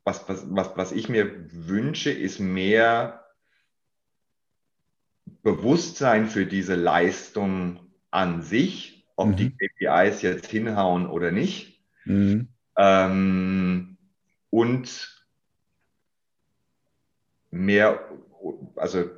was, 0.04 0.28
was, 0.28 0.44
was, 0.48 0.76
was 0.76 0.92
ich 0.92 1.08
mir 1.08 1.50
wünsche, 1.50 2.10
ist 2.10 2.38
mehr 2.38 3.24
Bewusstsein 5.42 6.28
für 6.28 6.46
diese 6.46 6.74
Leistung 6.74 7.80
an 8.10 8.42
sich, 8.42 9.08
ob 9.16 9.28
mhm. 9.28 9.36
die 9.36 9.56
KPIs 9.56 10.22
jetzt 10.22 10.46
hinhauen 10.46 11.08
oder 11.08 11.32
nicht. 11.32 11.82
Mhm. 12.04 12.48
Ähm, 12.76 13.96
und 14.50 15.26
mehr, 17.50 18.10
also 18.76 19.08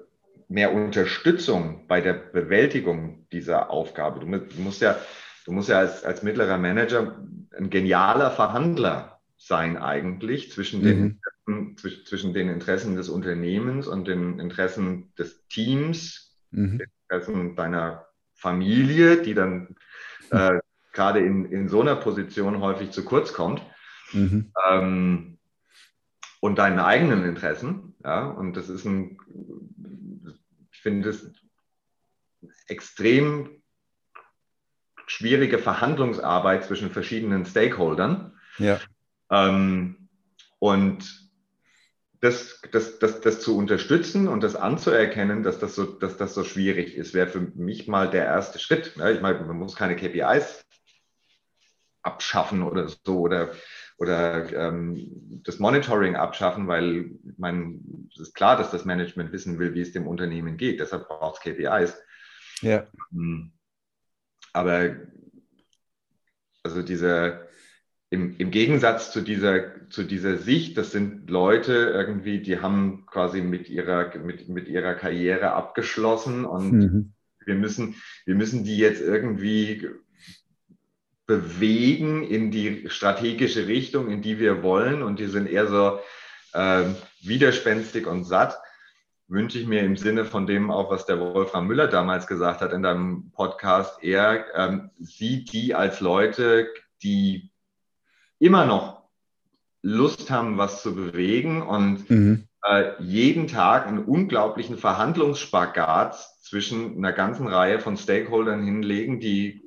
mehr 0.48 0.72
Unterstützung 0.72 1.88
bei 1.88 2.00
der 2.00 2.12
Bewältigung 2.12 3.26
dieser 3.32 3.70
Aufgabe. 3.70 4.20
Du 4.20 4.26
musst 4.60 4.82
ja, 4.82 4.96
du 5.44 5.52
musst 5.52 5.68
ja 5.68 5.78
als, 5.78 6.04
als 6.04 6.22
mittlerer 6.22 6.58
Manager 6.58 7.18
ein 7.56 7.70
genialer 7.70 8.30
Verhandler 8.30 9.20
sein 9.36 9.76
eigentlich 9.76 10.52
zwischen 10.52 10.82
den, 10.82 11.20
mhm. 11.46 11.76
zwischen 11.76 12.32
den 12.32 12.48
Interessen 12.48 12.96
des 12.96 13.08
Unternehmens 13.08 13.88
und 13.88 14.06
den 14.06 14.38
Interessen 14.38 15.12
des 15.18 15.46
Teams, 15.48 16.38
mhm. 16.50 16.78
den 16.78 16.88
Interessen 17.08 17.56
deiner 17.56 18.06
Familie, 18.34 19.20
die 19.20 19.34
dann 19.34 19.76
äh, 20.30 20.60
gerade 20.92 21.20
in, 21.20 21.46
in 21.46 21.68
so 21.68 21.80
einer 21.80 21.96
Position 21.96 22.60
häufig 22.60 22.90
zu 22.90 23.04
kurz 23.04 23.32
kommt. 23.32 23.62
Mhm. 24.12 24.52
Ähm, 24.68 25.38
und 26.40 26.58
deinen 26.58 26.80
eigenen 26.80 27.24
Interessen. 27.24 27.94
Ja, 28.04 28.26
und 28.26 28.56
das 28.56 28.68
ist 28.68 28.84
ein, 28.84 29.16
ich 30.72 30.80
finde 30.80 31.10
es 31.10 31.32
extrem 32.66 33.61
schwierige 35.12 35.58
Verhandlungsarbeit 35.58 36.64
zwischen 36.64 36.90
verschiedenen 36.90 37.44
Stakeholdern. 37.44 38.32
Ja. 38.58 38.80
Ähm, 39.30 40.08
und 40.58 41.30
das, 42.20 42.62
das, 42.70 42.98
das, 42.98 43.20
das 43.20 43.40
zu 43.40 43.56
unterstützen 43.56 44.26
und 44.28 44.42
das 44.42 44.56
anzuerkennen, 44.56 45.42
dass 45.42 45.58
das 45.58 45.74
so, 45.74 45.84
dass 45.84 46.16
das 46.16 46.34
so 46.34 46.44
schwierig 46.44 46.96
ist, 46.96 47.12
wäre 47.14 47.26
für 47.26 47.40
mich 47.40 47.88
mal 47.88 48.08
der 48.08 48.24
erste 48.24 48.58
Schritt. 48.58 48.94
Ja, 48.96 49.10
ich 49.10 49.20
meine, 49.20 49.40
man 49.40 49.58
muss 49.58 49.76
keine 49.76 49.96
KPIs 49.96 50.64
abschaffen 52.02 52.62
oder 52.62 52.88
so 52.88 53.20
oder, 53.20 53.52
oder 53.98 54.50
ähm, 54.52 55.40
das 55.44 55.58
Monitoring 55.58 56.16
abschaffen, 56.16 56.68
weil 56.68 57.10
man, 57.36 58.08
es 58.14 58.20
ist 58.20 58.34
klar, 58.34 58.56
dass 58.56 58.70
das 58.70 58.84
Management 58.84 59.32
wissen 59.32 59.58
will, 59.58 59.74
wie 59.74 59.82
es 59.82 59.92
dem 59.92 60.06
Unternehmen 60.06 60.56
geht. 60.56 60.80
Deshalb 60.80 61.08
braucht 61.08 61.44
es 61.44 61.52
KPIs. 61.52 62.00
Ja. 62.62 62.86
Hm. 63.10 63.52
Aber 64.52 64.96
also 66.62 66.82
diese, 66.82 67.48
im, 68.10 68.36
im 68.38 68.50
Gegensatz 68.50 69.10
zu 69.10 69.20
dieser, 69.20 69.88
zu 69.90 70.04
dieser 70.04 70.36
Sicht, 70.36 70.76
das 70.76 70.92
sind 70.92 71.30
Leute 71.30 71.72
irgendwie, 71.72 72.40
die 72.40 72.60
haben 72.60 73.06
quasi 73.06 73.40
mit 73.40 73.68
ihrer, 73.68 74.16
mit, 74.18 74.48
mit 74.48 74.68
ihrer 74.68 74.94
Karriere 74.94 75.52
abgeschlossen 75.52 76.44
und 76.44 76.72
mhm. 76.72 77.12
wir, 77.44 77.54
müssen, 77.54 77.96
wir 78.26 78.34
müssen 78.34 78.64
die 78.64 78.76
jetzt 78.76 79.00
irgendwie 79.00 79.88
bewegen 81.26 82.22
in 82.22 82.50
die 82.50 82.88
strategische 82.90 83.66
Richtung, 83.66 84.10
in 84.10 84.22
die 84.22 84.38
wir 84.38 84.62
wollen 84.62 85.02
und 85.02 85.18
die 85.18 85.26
sind 85.26 85.48
eher 85.48 85.66
so 85.66 85.98
äh, 86.52 86.84
widerspenstig 87.22 88.06
und 88.06 88.24
satt 88.24 88.58
wünsche 89.32 89.58
ich 89.58 89.66
mir 89.66 89.80
im 89.80 89.96
Sinne 89.96 90.24
von 90.24 90.46
dem 90.46 90.70
auch, 90.70 90.90
was 90.90 91.06
der 91.06 91.18
Wolfram 91.18 91.66
Müller 91.66 91.88
damals 91.88 92.26
gesagt 92.26 92.60
hat 92.60 92.72
in 92.72 92.82
deinem 92.82 93.30
Podcast, 93.32 94.02
er 94.02 94.44
ähm, 94.54 94.90
sieht 94.98 95.52
die 95.52 95.74
als 95.74 96.00
Leute, 96.00 96.68
die 97.02 97.50
immer 98.38 98.66
noch 98.66 99.02
Lust 99.82 100.30
haben, 100.30 100.58
was 100.58 100.82
zu 100.82 100.94
bewegen 100.94 101.62
und 101.62 102.08
mhm. 102.08 102.44
äh, 102.62 102.92
jeden 103.02 103.48
Tag 103.48 103.86
einen 103.86 104.04
unglaublichen 104.04 104.76
Verhandlungsspagat 104.76 106.14
zwischen 106.40 106.96
einer 106.98 107.12
ganzen 107.12 107.48
Reihe 107.48 107.80
von 107.80 107.96
Stakeholdern 107.96 108.62
hinlegen, 108.62 109.18
die, 109.18 109.62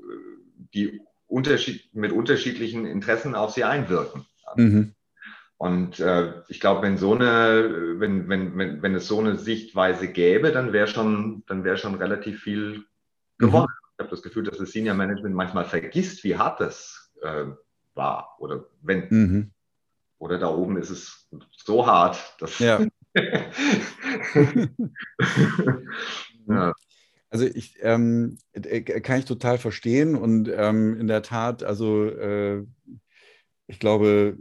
die 0.74 1.01
unterschied 1.27 1.93
mit 1.93 2.13
unterschiedlichen 2.13 2.86
Interessen 2.86 3.36
auf 3.36 3.51
sie 3.51 3.63
einwirken. 3.63 4.25
Mhm. 4.55 4.95
Und 5.57 6.00
äh, 6.00 6.41
ich 6.50 6.59
glaube, 6.59 6.81
wenn 6.81 6.97
so 6.97 7.13
eine, 7.13 8.00
wenn, 8.00 8.27
wenn, 8.27 8.57
wenn, 8.57 8.81
wenn 8.81 8.95
es 8.95 9.07
so 9.07 9.19
eine 9.19 9.38
Sichtweise 9.38 10.09
gäbe, 10.09 10.51
dann 10.51 10.74
wäre 10.74 10.88
schon, 10.88 11.43
dann 11.47 11.63
wäre 11.63 11.77
schon 11.77 11.95
relativ 11.95 12.41
viel 12.41 12.83
gewonnen. 13.38 13.67
Mhm. 13.69 13.85
Ich 13.93 14.00
habe 14.00 14.09
das 14.09 14.21
Gefühl, 14.21 14.43
dass 14.43 14.57
das 14.57 14.71
Senior 14.71 14.95
Management 14.95 15.33
manchmal 15.33 15.63
vergisst, 15.63 16.25
wie 16.25 16.38
hart 16.38 16.59
das 16.59 17.13
äh, 17.21 17.45
war 17.93 18.35
oder 18.39 18.65
wenn. 18.81 19.07
Mhm. 19.09 19.51
Oder 20.17 20.39
da 20.39 20.50
oben 20.50 20.77
ist 20.77 20.89
es 20.89 21.29
so 21.51 21.88
hart, 21.88 22.35
dass. 22.39 22.59
Ja. 22.59 22.81
ja. 26.47 26.74
Also 27.29 27.45
ich 27.45 27.77
ähm, 27.81 28.38
äh, 28.51 28.81
kann 28.81 29.19
ich 29.19 29.25
total 29.25 29.57
verstehen 29.57 30.15
und 30.15 30.50
ähm, 30.53 30.97
in 31.00 31.07
der 31.07 31.21
Tat, 31.21 31.63
also 31.63 32.05
äh, 32.05 32.65
ich 33.67 33.79
glaube, 33.79 34.38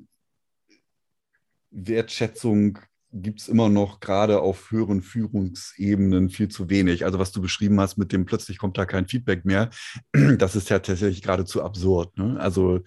Wertschätzung 1.74 2.78
gibt 3.14 3.40
es 3.40 3.48
immer 3.48 3.68
noch 3.68 4.00
gerade 4.00 4.40
auf 4.40 4.72
höheren 4.72 5.00
Führungsebenen 5.00 6.30
viel 6.30 6.48
zu 6.48 6.68
wenig. 6.68 7.04
Also 7.04 7.20
was 7.20 7.30
du 7.30 7.40
beschrieben 7.40 7.80
hast 7.80 7.96
mit 7.96 8.12
dem 8.12 8.26
plötzlich 8.26 8.58
kommt 8.58 8.76
da 8.76 8.86
kein 8.86 9.06
Feedback 9.06 9.44
mehr, 9.44 9.70
das 10.38 10.56
ist 10.56 10.68
ja 10.68 10.80
tatsächlich 10.80 11.22
geradezu 11.22 11.62
absurd. 11.62 12.18
Ne? 12.18 12.36
Also 12.40 12.80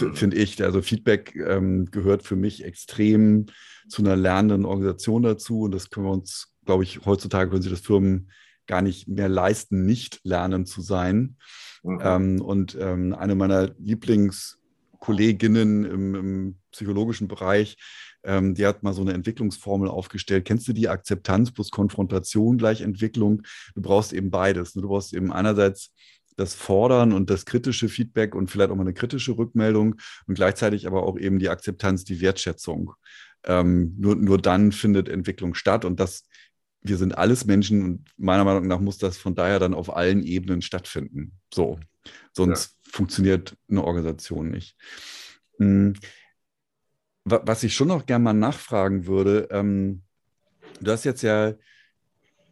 mhm. 0.00 0.14
finde 0.14 0.38
ich, 0.38 0.62
also 0.62 0.80
Feedback 0.80 1.36
ähm, 1.36 1.90
gehört 1.90 2.22
für 2.22 2.36
mich 2.36 2.64
extrem 2.64 3.46
zu 3.88 4.02
einer 4.02 4.16
lernenden 4.16 4.64
Organisation 4.64 5.22
dazu 5.22 5.60
und 5.62 5.72
das 5.72 5.90
können 5.90 6.06
wir 6.06 6.12
uns, 6.12 6.54
glaube 6.64 6.82
ich, 6.82 7.04
heutzutage 7.04 7.50
können 7.50 7.62
sich 7.62 7.72
das 7.72 7.82
Firmen 7.82 8.30
gar 8.66 8.80
nicht 8.82 9.08
mehr 9.08 9.28
leisten, 9.28 9.84
nicht 9.84 10.20
lernen 10.24 10.66
zu 10.66 10.80
sein. 10.80 11.36
Mhm. 11.82 12.00
Ähm, 12.02 12.40
und 12.40 12.76
ähm, 12.80 13.14
eine 13.14 13.34
meiner 13.34 13.74
Lieblingskolleginnen 13.78 15.84
im, 15.84 16.14
im 16.14 16.56
psychologischen 16.72 17.28
Bereich 17.28 17.76
ähm, 18.26 18.54
die 18.54 18.66
hat 18.66 18.82
mal 18.82 18.92
so 18.92 19.02
eine 19.02 19.12
Entwicklungsformel 19.12 19.88
aufgestellt. 19.88 20.44
Kennst 20.44 20.66
du 20.68 20.72
die 20.72 20.88
Akzeptanz 20.88 21.52
plus 21.52 21.70
Konfrontation 21.70 22.58
gleich 22.58 22.80
Entwicklung? 22.80 23.42
Du 23.74 23.80
brauchst 23.80 24.12
eben 24.12 24.30
beides. 24.30 24.74
Ne? 24.74 24.82
Du 24.82 24.88
brauchst 24.88 25.14
eben 25.14 25.32
einerseits 25.32 25.94
das 26.36 26.54
Fordern 26.54 27.12
und 27.12 27.30
das 27.30 27.46
kritische 27.46 27.88
Feedback 27.88 28.34
und 28.34 28.50
vielleicht 28.50 28.70
auch 28.70 28.76
mal 28.76 28.82
eine 28.82 28.92
kritische 28.92 29.38
Rückmeldung 29.38 29.94
und 30.26 30.34
gleichzeitig 30.34 30.86
aber 30.86 31.04
auch 31.04 31.16
eben 31.18 31.38
die 31.38 31.48
Akzeptanz, 31.48 32.04
die 32.04 32.20
Wertschätzung. 32.20 32.92
Ähm, 33.44 33.94
nur, 33.96 34.16
nur 34.16 34.38
dann 34.38 34.72
findet 34.72 35.08
Entwicklung 35.08 35.54
statt 35.54 35.84
und 35.84 35.98
das, 35.98 36.24
wir 36.82 36.98
sind 36.98 37.16
alles 37.16 37.46
Menschen 37.46 37.84
und 37.84 38.10
meiner 38.18 38.44
Meinung 38.44 38.66
nach 38.66 38.80
muss 38.80 38.98
das 38.98 39.16
von 39.16 39.34
daher 39.34 39.60
dann 39.60 39.72
auf 39.72 39.96
allen 39.96 40.24
Ebenen 40.24 40.60
stattfinden. 40.60 41.32
So, 41.54 41.78
sonst 42.32 42.76
ja. 42.84 42.92
funktioniert 42.92 43.56
eine 43.70 43.84
Organisation 43.84 44.50
nicht. 44.50 44.76
Hm 45.58 45.94
was 47.26 47.64
ich 47.64 47.74
schon 47.74 47.88
noch 47.88 48.06
gerne 48.06 48.22
mal 48.22 48.32
nachfragen 48.32 49.06
würde, 49.06 49.48
ähm, 49.50 50.02
du 50.80 50.90
hast 50.92 51.04
jetzt 51.04 51.22
ja 51.22 51.54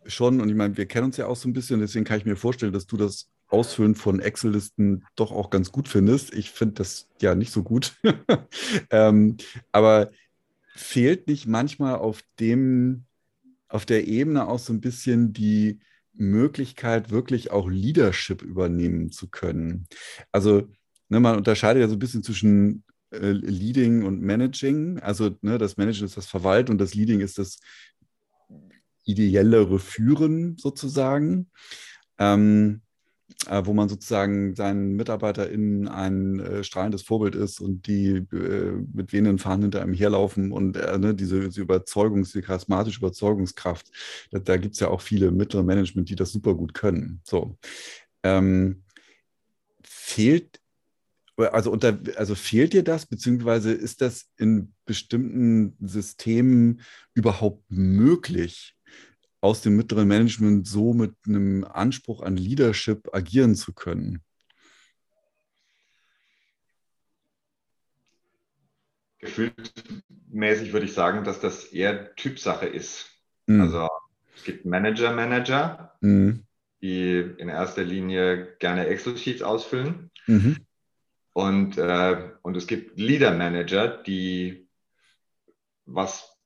schon, 0.05 0.41
und 0.41 0.49
ich 0.49 0.57
meine, 0.57 0.77
wir 0.77 0.87
kennen 0.87 1.07
uns 1.07 1.17
ja 1.17 1.27
auch 1.27 1.37
so 1.37 1.49
ein 1.49 1.53
bisschen, 1.53 1.81
deswegen 1.81 2.05
kann 2.05 2.19
ich 2.19 2.25
mir 2.25 2.37
vorstellen, 2.37 2.73
dass 2.73 2.87
du 2.87 2.97
das 2.97 3.31
Ausfüllen 3.49 3.95
von 3.95 4.19
Excel-Listen 4.19 5.05
doch 5.15 5.31
auch 5.31 5.51
ganz 5.51 5.71
gut 5.71 5.87
findest. 5.87 6.35
Ich 6.35 6.51
finde 6.51 6.75
das 6.75 7.09
ja 7.21 7.37
nicht 7.37 7.53
so 7.53 7.63
gut. 7.63 7.97
ähm, 8.91 9.37
aber 9.71 10.11
fehlt 10.75 11.29
nicht 11.29 11.47
manchmal 11.47 11.95
auf 11.97 12.23
dem, 12.41 13.05
auf 13.69 13.87
der 13.87 14.09
Ebene 14.09 14.49
auch 14.49 14.59
so 14.59 14.73
ein 14.73 14.81
bisschen 14.81 15.33
die 15.33 15.79
Möglichkeit, 16.15 17.11
wirklich 17.11 17.53
auch 17.53 17.69
Leadership 17.69 18.43
übernehmen 18.43 19.13
zu 19.13 19.29
können? 19.29 19.87
Also, 20.33 20.69
ne, 21.09 21.21
man 21.21 21.37
unterscheidet 21.37 21.81
ja 21.81 21.89
so 21.89 21.95
ein 21.95 22.01
bisschen 22.01 22.25
zwischen 22.25 22.83
äh, 23.21 23.33
Leading 23.33 24.05
und 24.05 24.21
Managing. 24.23 24.99
Also 25.01 25.37
ne, 25.43 25.59
das 25.59 25.77
Managen 25.77 26.07
ist 26.07 26.17
das 26.17 26.27
Verwalten 26.27 26.73
und 26.73 26.79
das 26.79 26.95
Leading 26.95 27.21
ist 27.21 27.39
das 27.39 27.59
ideellere 29.05 29.79
Führen 29.79 30.57
sozusagen. 30.57 31.51
Ähm, 32.19 32.83
äh, 33.49 33.63
wo 33.65 33.73
man 33.73 33.89
sozusagen 33.89 34.55
seinen 34.55 34.97
MitarbeiterInnen 34.97 35.89
ein 35.89 36.41
äh, 36.41 36.65
strahlendes 36.65 37.03
Vorbild 37.03 37.35
ist 37.35 37.61
und 37.61 37.87
die 37.87 38.25
äh, 38.33 38.73
mit 38.93 39.13
wehenden 39.13 39.39
Fahnen 39.39 39.63
hinter 39.63 39.83
einem 39.83 39.95
herlaufen 39.95 40.53
und 40.53 40.77
äh, 40.77 40.99
ne, 40.99 41.15
diese, 41.15 41.41
diese 41.49 41.63
Überzeugungs-, 41.63 42.33
diese 42.33 42.43
charismatische 42.43 42.99
Überzeugungskraft, 42.99 43.91
da, 44.31 44.39
da 44.39 44.57
gibt 44.57 44.75
es 44.75 44.81
ja 44.81 44.89
auch 44.89 45.01
viele 45.01 45.31
mittlere 45.31 45.63
Management, 45.63 46.09
die 46.09 46.17
das 46.17 46.33
super 46.33 46.55
gut 46.55 46.75
können. 46.75 47.21
So. 47.25 47.57
Ähm, 48.23 48.83
fehlt 49.83 50.61
also, 51.37 51.71
unter, 51.71 51.99
also 52.17 52.35
fehlt 52.35 52.73
dir 52.73 52.85
das, 52.85 53.07
beziehungsweise 53.07 53.73
ist 53.73 54.01
das 54.01 54.31
in 54.37 54.73
bestimmten 54.87 55.77
Systemen 55.81 56.81
überhaupt 57.15 57.65
möglich, 57.69 58.77
aus 59.41 59.61
dem 59.61 59.77
mittleren 59.77 60.09
Management 60.09 60.67
so 60.67 60.95
mit 60.95 61.15
einem 61.27 61.65
Anspruch 61.65 62.23
an 62.23 62.37
Leadership 62.37 63.13
agieren 63.13 63.55
zu 63.55 63.75
können? 63.75 64.23
Gefühlsmäßig 69.19 70.73
würde 70.73 70.87
ich 70.87 70.93
sagen, 70.93 71.25
dass 71.25 71.41
das 71.41 71.65
eher 71.65 72.15
Typsache 72.15 72.67
ist. 72.67 73.11
Mhm. 73.47 73.61
Also 73.61 73.89
es 74.37 74.45
gibt 74.45 74.65
Manager-Manager, 74.65 75.95
mhm. 76.01 76.45
die 76.81 77.19
in 77.39 77.49
erster 77.49 77.85
Linie 77.85 78.57
gerne 78.59 78.87
Excel-Sheets 78.87 79.43
ausfüllen. 79.43 80.11
Mhm. 80.27 80.57
Und, 81.35 81.79
äh, 81.79 82.31
und 82.43 82.57
es 82.57 82.69
gibt 82.69 82.99
Leader 82.99 83.33
Manager, 83.33 83.89
die 83.89 84.69
was, 85.85 86.39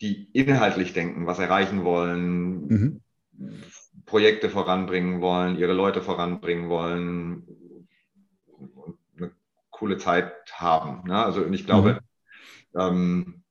die 0.00 0.30
inhaltlich 0.32 0.92
denken, 0.92 1.26
was 1.26 1.40
erreichen 1.40 1.84
wollen, 1.84 2.66
mhm. 2.68 3.00
Projekte 4.06 4.48
voranbringen 4.48 5.20
wollen, 5.20 5.58
ihre 5.58 5.72
Leute 5.72 6.02
voranbringen 6.02 6.68
wollen 6.68 7.42
und 8.46 8.96
eine 9.16 9.32
coole 9.70 9.98
Zeit 9.98 10.32
haben. 10.52 11.08
Ne? 11.08 11.22
Also 11.22 11.42
und 11.42 11.52
ich 11.52 11.66
glaube, 11.66 12.00
mhm. 12.74 12.80
ähm, 12.80 13.42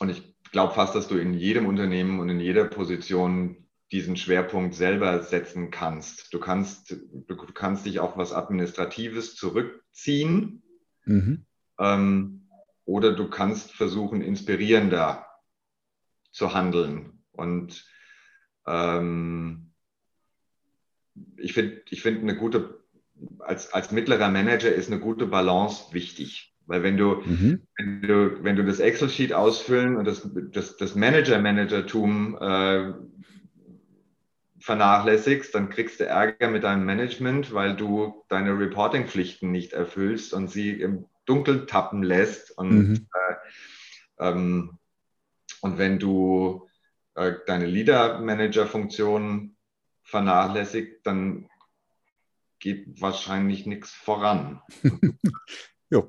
und 0.00 0.08
ich 0.08 0.34
glaube 0.50 0.74
fast, 0.74 0.96
dass 0.96 1.06
du 1.06 1.16
in 1.16 1.34
jedem 1.34 1.66
Unternehmen 1.66 2.18
und 2.18 2.28
in 2.30 2.40
jeder 2.40 2.64
Position 2.64 3.68
diesen 3.92 4.16
Schwerpunkt 4.16 4.74
selber 4.74 5.22
setzen 5.22 5.70
kannst. 5.70 6.32
Du 6.32 6.38
kannst, 6.38 6.90
du 6.90 7.36
kannst 7.52 7.86
dich 7.86 7.98
auf 7.98 8.16
was 8.16 8.32
Administratives 8.32 9.34
zurückziehen 9.34 10.62
mhm. 11.04 11.44
ähm, 11.78 12.48
oder 12.84 13.12
du 13.12 13.28
kannst 13.28 13.72
versuchen, 13.72 14.22
inspirierender 14.22 15.26
zu 16.30 16.54
handeln. 16.54 17.24
Und 17.32 17.84
ähm, 18.66 19.72
ich 21.36 21.52
finde, 21.52 21.82
ich 21.90 22.02
finde 22.02 22.20
eine 22.20 22.36
gute, 22.36 22.84
als, 23.40 23.72
als 23.72 23.90
mittlerer 23.90 24.30
Manager 24.30 24.72
ist 24.72 24.90
eine 24.90 25.00
gute 25.00 25.26
Balance 25.26 25.92
wichtig. 25.92 26.54
Weil 26.66 26.84
wenn 26.84 26.96
du, 26.96 27.16
mhm. 27.24 27.66
wenn 27.76 28.02
du, 28.02 28.44
wenn 28.44 28.54
du 28.54 28.64
das 28.64 28.78
Excel-Sheet 28.78 29.32
ausfüllen 29.32 29.96
und 29.96 30.04
das, 30.04 30.30
das, 30.52 30.76
das 30.76 30.94
Manager-Managertum 30.94 32.38
äh, 32.40 32.92
vernachlässigst, 34.60 35.54
dann 35.54 35.70
kriegst 35.70 36.00
du 36.00 36.06
Ärger 36.06 36.48
mit 36.48 36.64
deinem 36.64 36.84
Management, 36.84 37.52
weil 37.54 37.74
du 37.74 38.24
deine 38.28 38.58
Reporting-Pflichten 38.58 39.50
nicht 39.50 39.72
erfüllst 39.72 40.34
und 40.34 40.50
sie 40.50 40.70
im 40.70 41.06
Dunkeln 41.24 41.66
tappen 41.66 42.02
lässt. 42.02 42.56
Und, 42.56 42.70
mhm. 42.70 43.06
äh, 43.14 44.28
ähm, 44.28 44.78
und 45.62 45.78
wenn 45.78 45.98
du 45.98 46.68
äh, 47.14 47.34
deine 47.46 47.66
Leader-Manager-Funktion 47.66 49.56
vernachlässigt, 50.02 51.06
dann 51.06 51.48
geht 52.58 53.00
wahrscheinlich 53.00 53.64
nichts 53.66 53.92
voran. 53.92 54.60
du, 55.90 56.08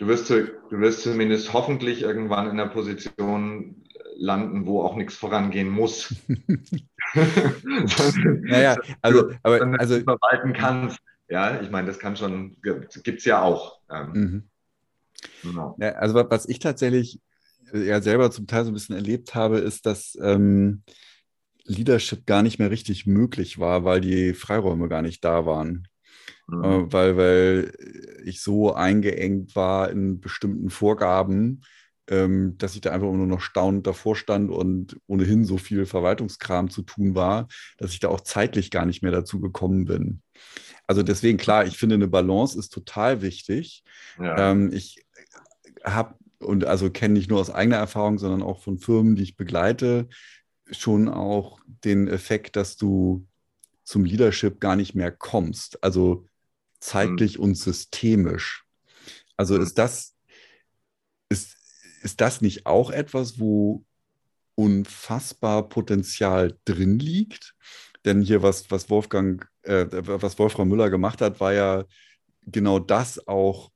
wirst, 0.00 0.30
du 0.30 0.48
wirst 0.70 1.02
zumindest 1.02 1.52
hoffentlich 1.52 2.02
irgendwann 2.02 2.48
in 2.48 2.56
der 2.56 2.66
Position 2.66 3.84
landen, 4.16 4.66
wo 4.66 4.82
auch 4.82 4.96
nichts 4.96 5.14
vorangehen 5.14 5.68
muss. 5.68 6.14
naja, 7.14 8.76
also, 9.02 9.30
aber, 9.42 9.78
also 9.78 10.00
verwalten 10.00 10.52
kannst. 10.52 10.98
Ja, 11.28 11.60
ich 11.60 11.70
meine, 11.70 11.86
das 11.86 11.98
kann 11.98 12.16
schon, 12.16 12.56
gibt 12.62 13.18
es 13.18 13.24
ja 13.24 13.42
auch. 13.42 13.80
Ähm, 13.90 14.12
mhm. 14.12 14.42
Genau. 15.42 15.76
Ja, 15.78 15.92
also 15.92 16.14
was 16.14 16.46
ich 16.46 16.58
tatsächlich 16.58 17.20
äh, 17.72 17.86
ja 17.86 18.00
selber 18.00 18.30
zum 18.30 18.46
Teil 18.46 18.64
so 18.64 18.70
ein 18.70 18.74
bisschen 18.74 18.94
erlebt 18.96 19.34
habe, 19.34 19.58
ist, 19.58 19.86
dass 19.86 20.18
ähm, 20.20 20.82
Leadership 21.64 22.26
gar 22.26 22.42
nicht 22.42 22.58
mehr 22.58 22.70
richtig 22.70 23.06
möglich 23.06 23.58
war, 23.58 23.84
weil 23.84 24.00
die 24.00 24.34
Freiräume 24.34 24.88
gar 24.88 25.02
nicht 25.02 25.24
da 25.24 25.46
waren. 25.46 25.88
Mhm. 26.46 26.64
Äh, 26.64 26.92
weil, 26.92 27.16
weil 27.16 27.72
ich 28.24 28.42
so 28.42 28.74
eingeengt 28.74 29.56
war 29.56 29.90
in 29.90 30.20
bestimmten 30.20 30.70
Vorgaben, 30.70 31.62
ähm, 32.08 32.56
dass 32.58 32.74
ich 32.74 32.80
da 32.80 32.90
einfach 32.92 33.10
nur 33.10 33.26
noch 33.26 33.40
staunend 33.40 33.86
davor 33.86 34.16
stand 34.16 34.50
und 34.50 35.00
ohnehin 35.06 35.44
so 35.44 35.58
viel 35.58 35.86
Verwaltungskram 35.86 36.70
zu 36.70 36.82
tun 36.82 37.14
war, 37.14 37.48
dass 37.78 37.92
ich 37.92 38.00
da 38.00 38.08
auch 38.08 38.20
zeitlich 38.20 38.70
gar 38.70 38.84
nicht 38.84 39.02
mehr 39.02 39.12
dazu 39.12 39.40
gekommen 39.40 39.86
bin. 39.86 40.20
Also 40.86 41.02
deswegen, 41.02 41.38
klar, 41.38 41.64
ich 41.64 41.78
finde, 41.78 41.94
eine 41.94 42.08
Balance 42.08 42.58
ist 42.58 42.70
total 42.70 43.22
wichtig. 43.22 43.84
Ja. 44.18 44.50
Ähm, 44.50 44.70
ich 44.72 45.04
habe 45.82 46.14
und 46.40 46.66
also 46.66 46.90
kenne 46.90 47.14
nicht 47.14 47.30
nur 47.30 47.40
aus 47.40 47.50
eigener 47.50 47.76
Erfahrung, 47.76 48.18
sondern 48.18 48.42
auch 48.42 48.62
von 48.62 48.78
Firmen, 48.78 49.16
die 49.16 49.22
ich 49.22 49.36
begleite, 49.36 50.08
schon 50.70 51.08
auch 51.08 51.58
den 51.84 52.08
Effekt, 52.08 52.56
dass 52.56 52.76
du 52.76 53.26
zum 53.82 54.04
Leadership 54.04 54.60
gar 54.60 54.76
nicht 54.76 54.94
mehr 54.94 55.10
kommst. 55.10 55.82
Also 55.82 56.26
zeitlich 56.80 57.38
mhm. 57.38 57.44
und 57.44 57.54
systemisch. 57.54 58.64
Also 59.36 59.54
mhm. 59.54 59.62
ist 59.62 59.78
das, 59.78 60.14
ist, 61.28 61.56
ist 62.04 62.20
das 62.20 62.40
nicht 62.40 62.66
auch 62.66 62.90
etwas, 62.90 63.40
wo 63.40 63.84
unfassbar 64.54 65.68
Potenzial 65.68 66.56
drin 66.64 66.98
liegt? 66.98 67.54
Denn 68.04 68.20
hier, 68.22 68.42
was, 68.42 68.70
was 68.70 68.90
Wolfgang, 68.90 69.48
äh, 69.62 69.86
was 69.90 70.38
Wolfram 70.38 70.68
Müller 70.68 70.90
gemacht 70.90 71.20
hat, 71.20 71.40
war 71.40 71.54
ja 71.54 71.84
genau 72.46 72.78
das 72.78 73.26
auch 73.26 73.70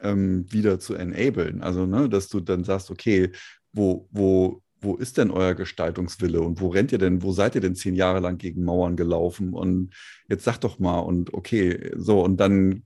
ähm, 0.00 0.50
wieder 0.52 0.78
zu 0.78 0.94
enablen. 0.94 1.62
Also, 1.62 1.86
ne, 1.86 2.08
dass 2.08 2.28
du 2.28 2.40
dann 2.40 2.64
sagst, 2.64 2.90
okay, 2.90 3.32
wo, 3.72 4.08
wo, 4.12 4.62
wo 4.80 4.96
ist 4.96 5.18
denn 5.18 5.30
euer 5.30 5.54
Gestaltungswille 5.54 6.40
und 6.40 6.60
wo 6.60 6.68
rennt 6.68 6.92
ihr 6.92 6.98
denn, 6.98 7.22
wo 7.22 7.32
seid 7.32 7.54
ihr 7.54 7.60
denn 7.60 7.74
zehn 7.74 7.94
Jahre 7.94 8.20
lang 8.20 8.38
gegen 8.38 8.64
Mauern 8.64 8.96
gelaufen? 8.96 9.52
Und 9.52 9.94
jetzt 10.28 10.44
sag 10.44 10.58
doch 10.58 10.78
mal 10.78 11.00
und 11.00 11.34
okay, 11.34 11.92
so, 11.96 12.22
und 12.22 12.38
dann 12.38 12.84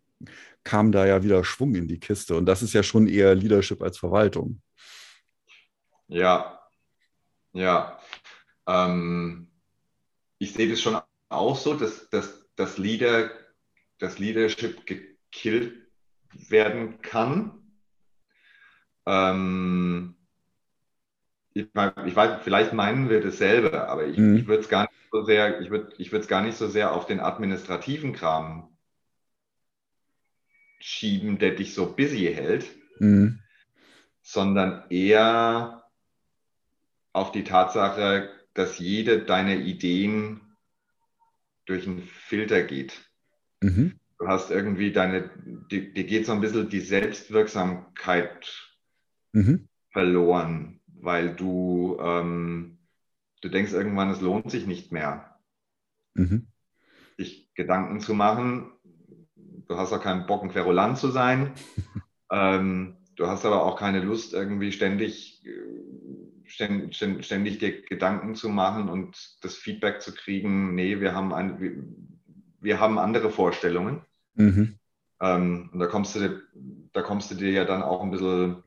kam 0.64 0.92
da 0.92 1.06
ja 1.06 1.22
wieder 1.22 1.44
Schwung 1.44 1.74
in 1.74 1.88
die 1.88 2.00
Kiste. 2.00 2.36
Und 2.36 2.46
das 2.46 2.62
ist 2.62 2.72
ja 2.72 2.82
schon 2.82 3.06
eher 3.06 3.34
Leadership 3.34 3.82
als 3.82 3.98
Verwaltung. 3.98 4.60
Ja, 6.08 6.60
ja. 7.52 7.98
Ähm, 8.66 9.48
ich 10.38 10.52
sehe 10.52 10.68
das 10.68 10.80
schon 10.80 11.00
auch 11.28 11.56
so, 11.56 11.74
dass, 11.74 12.08
dass, 12.10 12.46
dass, 12.56 12.78
Leader, 12.78 13.30
dass 13.98 14.18
Leadership 14.18 14.86
gekillt 14.86 15.88
werden 16.48 17.00
kann. 17.00 17.62
Ähm, 19.06 20.16
ich, 21.54 21.64
ich, 21.64 22.16
weiß, 22.16 22.42
vielleicht 22.42 22.72
meinen 22.74 23.08
wir 23.08 23.22
dasselbe, 23.22 23.88
aber 23.88 24.06
ich, 24.06 24.18
mhm. 24.18 24.36
ich 24.36 24.46
würde 24.46 24.62
es 24.62 24.68
gar 24.68 24.82
nicht 24.82 25.10
so 25.10 25.24
sehr, 25.24 25.60
ich 25.60 25.70
würde 25.70 25.94
ich 25.96 26.10
gar 26.28 26.42
nicht 26.42 26.58
so 26.58 26.68
sehr 26.68 26.92
auf 26.92 27.06
den 27.06 27.20
administrativen 27.20 28.12
Kram 28.12 28.76
schieben, 30.78 31.38
der 31.38 31.52
dich 31.52 31.72
so 31.72 31.94
busy 31.94 32.30
hält, 32.34 32.66
mhm. 32.98 33.40
sondern 34.20 34.84
eher 34.90 35.85
auf 37.16 37.32
die 37.32 37.44
Tatsache, 37.44 38.30
dass 38.54 38.78
jede 38.78 39.20
deiner 39.20 39.56
Ideen 39.56 40.40
durch 41.66 41.86
einen 41.86 42.02
Filter 42.02 42.62
geht. 42.62 43.10
Mhm 43.60 43.98
du 44.18 44.28
hast 44.28 44.50
irgendwie 44.50 44.92
deine, 44.92 45.30
dir, 45.70 45.92
dir 45.92 46.04
geht 46.04 46.26
so 46.26 46.32
ein 46.32 46.40
bisschen 46.40 46.68
die 46.68 46.80
Selbstwirksamkeit 46.80 48.72
mhm. 49.32 49.68
verloren, 49.90 50.80
weil 50.86 51.34
du, 51.34 51.98
ähm, 52.00 52.78
du 53.42 53.48
denkst 53.48 53.72
irgendwann, 53.72 54.10
es 54.10 54.20
lohnt 54.20 54.50
sich 54.50 54.66
nicht 54.66 54.92
mehr, 54.92 55.38
mhm. 56.14 56.48
sich 57.16 57.52
Gedanken 57.54 58.00
zu 58.00 58.14
machen. 58.14 58.72
Du 59.68 59.76
hast 59.76 59.92
auch 59.92 60.02
keinen 60.02 60.26
Bock, 60.26 60.42
ein 60.42 60.50
Querulant 60.50 60.98
zu 60.98 61.08
sein. 61.10 61.52
ähm, 62.30 62.96
du 63.16 63.26
hast 63.26 63.44
aber 63.44 63.64
auch 63.64 63.78
keine 63.78 64.00
Lust, 64.00 64.32
irgendwie 64.32 64.72
ständig, 64.72 65.42
ständig, 66.46 66.96
ständig 67.24 67.58
dir 67.58 67.82
Gedanken 67.82 68.34
zu 68.34 68.48
machen 68.48 68.88
und 68.88 69.38
das 69.42 69.56
Feedback 69.56 70.00
zu 70.00 70.14
kriegen, 70.14 70.74
nee, 70.74 71.00
wir 71.00 71.14
haben 71.14 71.32
ein, 71.32 72.18
wir 72.60 72.80
haben 72.80 72.98
andere 72.98 73.30
Vorstellungen. 73.30 74.02
Mhm. 74.34 74.78
Ähm, 75.20 75.70
und 75.72 75.78
da 75.78 75.86
kommst, 75.86 76.16
du, 76.16 76.42
da 76.92 77.02
kommst 77.02 77.30
du 77.30 77.34
dir 77.34 77.50
ja 77.50 77.64
dann 77.64 77.82
auch 77.82 78.02
ein 78.02 78.10
bisschen, 78.10 78.62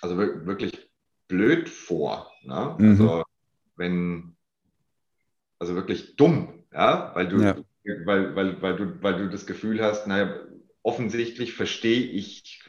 also 0.00 0.16
wirklich 0.18 0.90
blöd 1.26 1.68
vor. 1.68 2.30
Ne? 2.42 2.76
Mhm. 2.78 2.88
Also 2.90 3.24
wenn, 3.76 4.36
also 5.58 5.74
wirklich 5.74 6.16
dumm, 6.16 6.64
ja, 6.72 7.12
weil 7.14 7.28
du, 7.28 7.40
ja. 7.40 7.56
Weil, 8.04 8.36
weil, 8.36 8.60
weil, 8.60 8.76
du, 8.76 9.02
weil 9.02 9.16
du 9.16 9.30
das 9.30 9.46
Gefühl 9.46 9.82
hast, 9.82 10.06
naja, 10.06 10.34
offensichtlich 10.82 11.54
verstehe 11.54 12.02
ich 12.02 12.67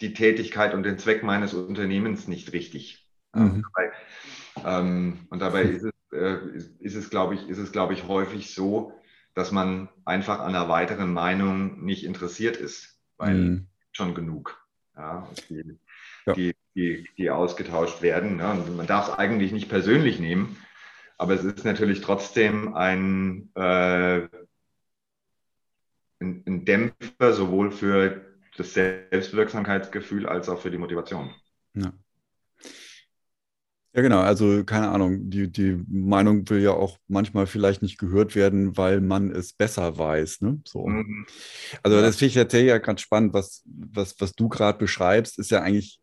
die 0.00 0.12
Tätigkeit 0.12 0.74
und 0.74 0.82
den 0.82 0.98
Zweck 0.98 1.22
meines 1.22 1.54
Unternehmens 1.54 2.28
nicht 2.28 2.52
richtig. 2.52 3.08
Mhm. 3.34 3.64
Dabei, 3.74 3.92
ähm, 4.64 5.26
und 5.30 5.40
dabei 5.40 5.62
ist 5.62 5.84
es 5.84 5.92
äh, 6.12 6.56
ist, 6.56 6.80
ist 6.80 6.94
es, 6.94 7.10
glaube 7.10 7.34
ich, 7.34 7.48
ist 7.48 7.58
es, 7.58 7.72
glaube 7.72 7.94
ich, 7.94 8.06
häufig 8.06 8.54
so, 8.54 8.92
dass 9.34 9.52
man 9.52 9.88
einfach 10.04 10.40
an 10.40 10.54
einer 10.54 10.68
weiteren 10.68 11.12
Meinung 11.12 11.84
nicht 11.84 12.04
interessiert 12.04 12.56
ist, 12.56 12.98
weil 13.18 13.34
mhm. 13.34 13.66
schon 13.92 14.14
genug, 14.14 14.66
ja, 14.96 15.28
die, 15.50 15.78
ja. 16.26 16.32
Die, 16.32 16.54
die, 16.74 17.08
die, 17.16 17.30
ausgetauscht 17.30 18.02
werden. 18.02 18.40
Und 18.40 18.76
man 18.76 18.86
darf 18.86 19.08
es 19.08 19.14
eigentlich 19.18 19.52
nicht 19.52 19.68
persönlich 19.68 20.18
nehmen, 20.18 20.56
aber 21.18 21.34
es 21.34 21.44
ist 21.44 21.64
natürlich 21.64 22.00
trotzdem 22.00 22.74
ein, 22.74 23.50
äh, 23.54 24.28
ein, 26.20 26.42
ein 26.46 26.64
Dämpfer 26.64 27.32
sowohl 27.32 27.70
für 27.70 28.25
das 28.56 28.74
Selbstwirksamkeitsgefühl 28.74 30.26
als 30.26 30.48
auch 30.48 30.60
für 30.60 30.70
die 30.70 30.78
Motivation. 30.78 31.30
Ja. 31.74 31.92
Ja, 33.96 34.02
genau. 34.02 34.20
Also 34.20 34.62
keine 34.64 34.90
Ahnung, 34.90 35.30
die, 35.30 35.50
die 35.50 35.82
Meinung 35.88 36.46
will 36.50 36.60
ja 36.60 36.72
auch 36.72 36.98
manchmal 37.08 37.46
vielleicht 37.46 37.80
nicht 37.80 37.96
gehört 37.96 38.34
werden, 38.34 38.76
weil 38.76 39.00
man 39.00 39.30
es 39.30 39.54
besser 39.54 39.96
weiß. 39.96 40.42
Ne? 40.42 40.60
So. 40.66 40.86
Mhm. 40.86 41.24
Also 41.82 42.02
das 42.02 42.16
finde 42.16 42.28
ich 42.28 42.34
tatsächlich 42.34 42.68
ja 42.68 42.78
gerade 42.78 43.00
spannend, 43.00 43.32
was, 43.32 43.62
was, 43.64 44.20
was 44.20 44.34
du 44.34 44.50
gerade 44.50 44.78
beschreibst, 44.78 45.38
ist 45.38 45.50
ja 45.50 45.62
eigentlich 45.62 45.98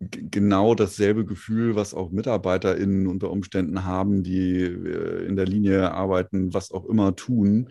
genau 0.00 0.74
dasselbe 0.74 1.24
Gefühl, 1.24 1.76
was 1.76 1.94
auch 1.94 2.10
MitarbeiterInnen 2.10 3.06
unter 3.06 3.30
Umständen 3.30 3.84
haben, 3.84 4.24
die 4.24 4.62
äh, 4.62 5.26
in 5.26 5.36
der 5.36 5.46
Linie 5.46 5.92
arbeiten, 5.92 6.52
was 6.52 6.72
auch 6.72 6.86
immer 6.86 7.14
tun 7.14 7.70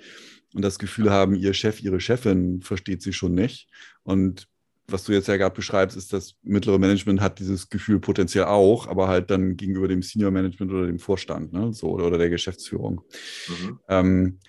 und 0.53 0.63
das 0.63 0.79
Gefühl 0.79 1.11
haben, 1.11 1.35
ihr 1.35 1.53
Chef, 1.53 1.81
ihre 1.81 1.99
Chefin 1.99 2.61
versteht 2.61 3.01
sie 3.01 3.13
schon 3.13 3.33
nicht. 3.33 3.67
Und 4.03 4.47
was 4.87 5.03
du 5.03 5.11
jetzt 5.11 5.27
ja 5.27 5.37
gerade 5.37 5.55
beschreibst, 5.55 5.95
ist, 5.95 6.13
das 6.13 6.35
mittlere 6.41 6.79
Management 6.79 7.21
hat 7.21 7.39
dieses 7.39 7.69
Gefühl 7.69 7.99
potenziell 7.99 8.45
auch, 8.45 8.87
aber 8.87 9.07
halt 9.07 9.29
dann 9.29 9.55
gegenüber 9.55 9.87
dem 9.87 10.01
Senior 10.01 10.31
Management 10.31 10.71
oder 10.71 10.87
dem 10.87 10.99
Vorstand, 10.99 11.53
ne? 11.53 11.73
so, 11.73 11.89
oder, 11.89 12.07
oder 12.07 12.17
der 12.17 12.29
Geschäftsführung. 12.29 13.01
Mhm. 13.47 13.79
Ähm, 13.87 14.39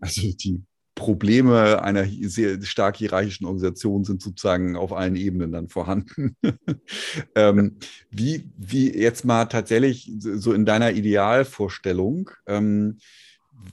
also 0.00 0.20
die 0.32 0.62
Probleme 0.94 1.82
einer 1.82 2.06
sehr 2.22 2.60
stark 2.62 2.96
hierarchischen 2.96 3.44
Organisation 3.44 4.04
sind 4.04 4.22
sozusagen 4.22 4.76
auf 4.76 4.92
allen 4.92 5.14
Ebenen 5.14 5.52
dann 5.52 5.68
vorhanden. 5.68 6.36
ähm, 7.34 7.76
wie, 8.10 8.50
wie 8.56 8.96
jetzt 8.96 9.24
mal 9.24 9.44
tatsächlich 9.44 10.10
so 10.18 10.52
in 10.54 10.64
deiner 10.64 10.92
Idealvorstellung, 10.92 12.30
ähm, 12.46 12.98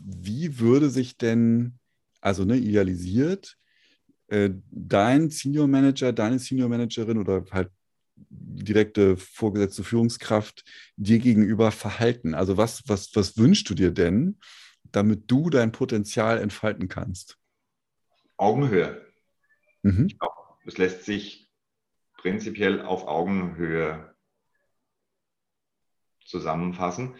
wie 0.01 0.59
würde 0.59 0.89
sich 0.89 1.17
denn, 1.17 1.79
also 2.21 2.45
ne, 2.45 2.57
idealisiert, 2.57 3.57
äh, 4.27 4.51
dein 4.71 5.29
Senior 5.29 5.67
Manager, 5.67 6.13
deine 6.13 6.39
Senior 6.39 6.69
Managerin 6.69 7.17
oder 7.17 7.45
halt 7.51 7.69
direkte 8.29 9.17
vorgesetzte 9.17 9.83
Führungskraft 9.83 10.63
dir 10.95 11.19
gegenüber 11.19 11.71
verhalten? 11.71 12.33
Also 12.33 12.57
was, 12.57 12.87
was, 12.87 13.15
was 13.15 13.37
wünschst 13.37 13.69
du 13.69 13.73
dir 13.73 13.91
denn, 13.91 14.39
damit 14.91 15.29
du 15.29 15.49
dein 15.49 15.71
Potenzial 15.71 16.39
entfalten 16.39 16.87
kannst? 16.87 17.37
Augenhöhe. 18.37 19.05
Mhm. 19.81 20.07
Ich 20.07 20.19
glaube, 20.19 20.35
es 20.65 20.77
lässt 20.77 21.05
sich 21.05 21.49
prinzipiell 22.17 22.81
auf 22.81 23.07
Augenhöhe 23.07 24.15
zusammenfassen. 26.25 27.15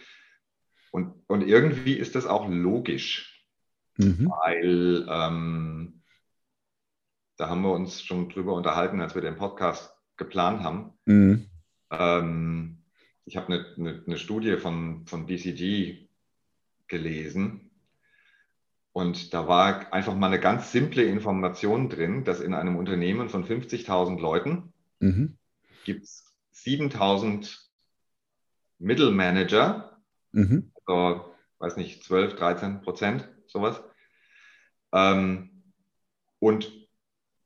Und, 0.94 1.12
und 1.26 1.42
irgendwie 1.42 1.94
ist 1.94 2.14
das 2.14 2.24
auch 2.24 2.48
logisch, 2.48 3.44
mhm. 3.96 4.30
weil 4.30 5.04
ähm, 5.10 6.02
da 7.36 7.48
haben 7.48 7.62
wir 7.62 7.72
uns 7.72 8.00
schon 8.00 8.28
drüber 8.28 8.54
unterhalten, 8.54 9.00
als 9.00 9.16
wir 9.16 9.20
den 9.20 9.34
Podcast 9.34 9.92
geplant 10.16 10.62
haben. 10.62 10.92
Mhm. 11.04 11.46
Ähm, 11.90 12.84
ich 13.24 13.36
habe 13.36 13.48
eine, 13.48 13.66
eine, 13.76 14.04
eine, 14.06 14.18
Studie 14.18 14.56
von, 14.56 15.04
von 15.08 15.26
BCG 15.26 16.06
gelesen 16.86 17.72
und 18.92 19.34
da 19.34 19.48
war 19.48 19.92
einfach 19.92 20.14
mal 20.14 20.28
eine 20.28 20.38
ganz 20.38 20.70
simple 20.70 21.02
Information 21.02 21.88
drin, 21.88 22.22
dass 22.22 22.38
in 22.38 22.54
einem 22.54 22.76
Unternehmen 22.76 23.28
von 23.28 23.44
50.000 23.44 24.20
Leuten 24.20 24.72
mhm. 25.00 25.38
gibt 25.84 26.04
es 26.04 26.32
7.000 26.54 27.62
Mittelmanager, 28.78 30.00
mhm. 30.30 30.70
Also, 30.86 31.34
weiß 31.58 31.76
nicht, 31.76 32.04
12, 32.04 32.36
13 32.36 32.82
Prozent, 32.82 33.28
sowas. 33.46 33.82
Ähm, 34.92 35.72
und 36.38 36.70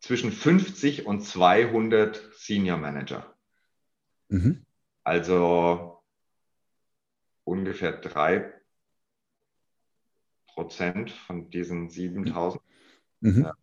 zwischen 0.00 0.32
50 0.32 1.06
und 1.06 1.22
200 1.22 2.30
Senior 2.34 2.78
Manager. 2.78 3.34
Mhm. 4.28 4.64
Also 5.04 6.02
ungefähr 7.44 7.92
drei 7.92 8.52
Prozent 10.48 11.10
von 11.10 11.50
diesen 11.50 11.88
7000. 11.88 12.62
Mhm. 13.20 13.42
Ja, 13.44 13.54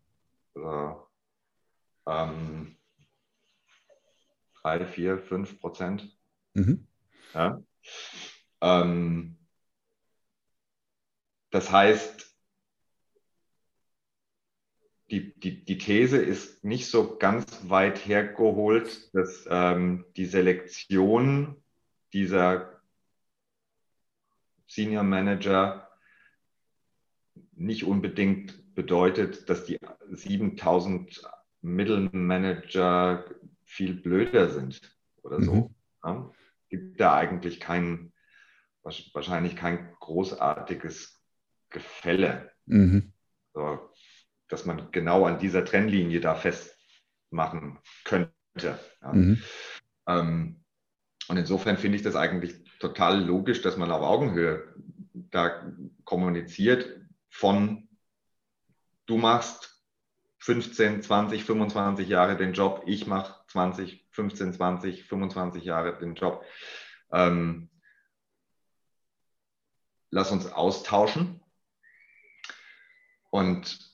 also, 0.55 1.07
ähm, 2.07 2.77
drei, 4.61 4.85
vier, 4.85 5.19
fünf 5.19 5.59
Prozent. 5.59 6.17
Mhm. 6.53 6.88
Ja. 7.33 7.61
Ähm, 8.61 9.35
das 11.56 11.72
heißt, 11.72 12.36
die, 15.10 15.34
die, 15.39 15.63
die 15.63 15.78
These 15.78 16.18
ist 16.18 16.65
nicht 16.65 16.88
so 16.88 17.15
ganz 17.15 17.70
weit 17.70 18.06
hergeholt, 18.06 19.10
dass 19.15 19.48
ähm, 19.50 20.04
die 20.18 20.26
Selektion 20.26 21.63
dieser 22.12 22.82
Senior 24.68 25.04
Manager 25.04 25.88
nicht 27.54 27.86
unbedingt 27.86 28.76
bedeutet, 28.76 29.50
dass 29.50 29.63
die 29.63 29.80
7000 30.10 31.24
Mittelmanager 31.62 33.34
viel 33.63 33.94
blöder 33.94 34.50
sind 34.50 34.82
oder 35.22 35.41
so. 35.41 35.54
Mhm. 35.54 35.76
Ja? 36.04 36.32
Gibt 36.68 37.00
da 37.00 37.15
eigentlich 37.15 37.62
kein, 37.62 38.12
wahrscheinlich 38.84 39.56
kein 39.56 39.96
großartiges 40.02 41.14
Gefälle. 41.75 42.51
Mhm. 42.65 43.11
So, 43.53 43.91
dass 44.47 44.65
man 44.65 44.91
genau 44.91 45.25
an 45.25 45.39
dieser 45.39 45.65
Trennlinie 45.65 46.21
da 46.21 46.35
festmachen 46.35 47.79
könnte. 48.05 48.31
Ja. 48.57 49.13
Mhm. 49.13 49.41
Ähm, 50.07 50.63
und 51.27 51.38
insofern 51.38 51.77
finde 51.77 51.97
ich 51.97 52.03
das 52.03 52.15
eigentlich 52.15 52.55
total 52.79 53.21
logisch, 53.21 53.61
dass 53.61 53.77
man 53.77 53.91
auf 53.91 54.01
Augenhöhe 54.01 54.73
da 55.13 55.69
kommuniziert 56.05 57.01
von 57.29 57.89
du 59.05 59.17
machst 59.17 59.83
15, 60.39 61.01
20, 61.01 61.43
25 61.43 62.07
Jahre 62.07 62.38
den 62.38 62.53
Job, 62.53 62.83
ich 62.85 63.07
mache 63.07 63.35
20, 63.47 64.07
15, 64.11 64.53
20, 64.53 65.03
25 65.03 65.63
Jahre 65.63 65.97
den 65.97 66.15
Job. 66.15 66.45
Ähm, 67.11 67.69
lass 70.11 70.31
uns 70.31 70.47
austauschen. 70.47 71.41
Und 73.36 73.91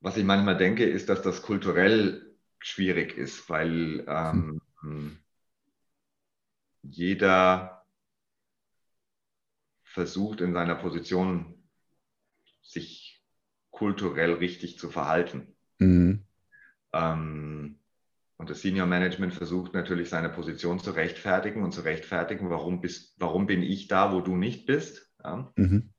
was 0.00 0.16
ich 0.16 0.24
manchmal 0.24 0.56
denke, 0.56 0.86
ist, 0.86 1.10
dass 1.10 1.20
das 1.20 1.42
kulturell 1.42 2.34
schwierig 2.58 3.18
ist, 3.18 3.50
weil 3.50 4.06
ähm, 4.08 4.62
hm. 4.80 5.18
jeder 6.80 7.84
versucht 9.84 10.40
in 10.40 10.54
seiner 10.54 10.74
Position 10.74 11.68
sich 12.62 13.22
kulturell 13.70 14.32
richtig 14.32 14.78
zu 14.78 14.88
verhalten. 14.88 15.54
Mhm. 15.78 16.24
Ähm, 16.94 17.78
und 18.38 18.48
das 18.48 18.62
Senior 18.62 18.86
Management 18.86 19.34
versucht 19.34 19.74
natürlich 19.74 20.08
seine 20.08 20.30
Position 20.30 20.80
zu 20.80 20.92
rechtfertigen 20.92 21.62
und 21.62 21.72
zu 21.72 21.82
rechtfertigen, 21.82 22.48
warum, 22.48 22.80
bist, 22.80 23.16
warum 23.18 23.46
bin 23.46 23.62
ich 23.62 23.86
da, 23.86 24.14
wo 24.14 24.22
du 24.22 24.34
nicht 24.34 24.64
bist. 24.64 25.12
Ja? 25.22 25.52
Mhm. 25.56 25.91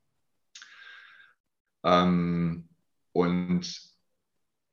Ähm, 1.84 2.68
und 3.12 3.80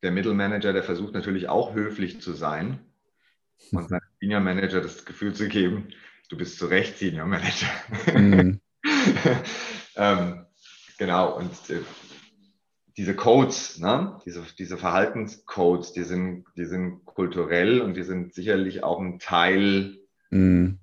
der 0.02 0.12
Mittelmanager, 0.12 0.74
der 0.74 0.84
versucht 0.84 1.14
natürlich 1.14 1.50
auch 1.50 1.76
höflich 1.76 2.22
zu 2.22 2.34
sein 2.34 2.80
und 3.72 3.90
seinem 3.90 4.02
Senior 4.20 4.40
Manager 4.40 4.82
das 4.82 5.06
Gefühl 5.06 5.34
zu 5.34 5.48
geben, 5.48 5.90
du 6.30 6.38
bist 6.38 6.58
zu 6.58 6.66
Recht 6.66 6.98
Senior 6.98 7.28
Manager. 7.28 7.68
Mhm. 8.16 8.62
ähm, 9.96 10.46
genau, 10.98 11.38
und 11.38 11.52
äh, 11.70 11.82
diese 12.98 13.16
Codes, 13.16 13.80
ne? 13.80 14.20
diese, 14.26 14.44
diese 14.58 14.78
Verhaltenscodes, 14.78 15.94
die 15.94 16.04
sind, 16.04 16.46
die 16.56 16.66
sind 16.66 17.06
kulturell 17.06 17.82
und 17.82 17.96
die 17.96 18.04
sind 18.04 18.34
sicherlich 18.34 18.84
auch 18.84 19.00
ein 19.00 19.20
Teil, 19.20 20.00
mhm. 20.30 20.80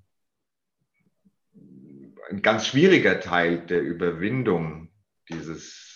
ein 2.29 2.41
ganz 2.41 2.67
schwieriger 2.67 3.19
Teil 3.19 3.65
der 3.65 3.81
Überwindung 3.81 4.91
dieses 5.29 5.88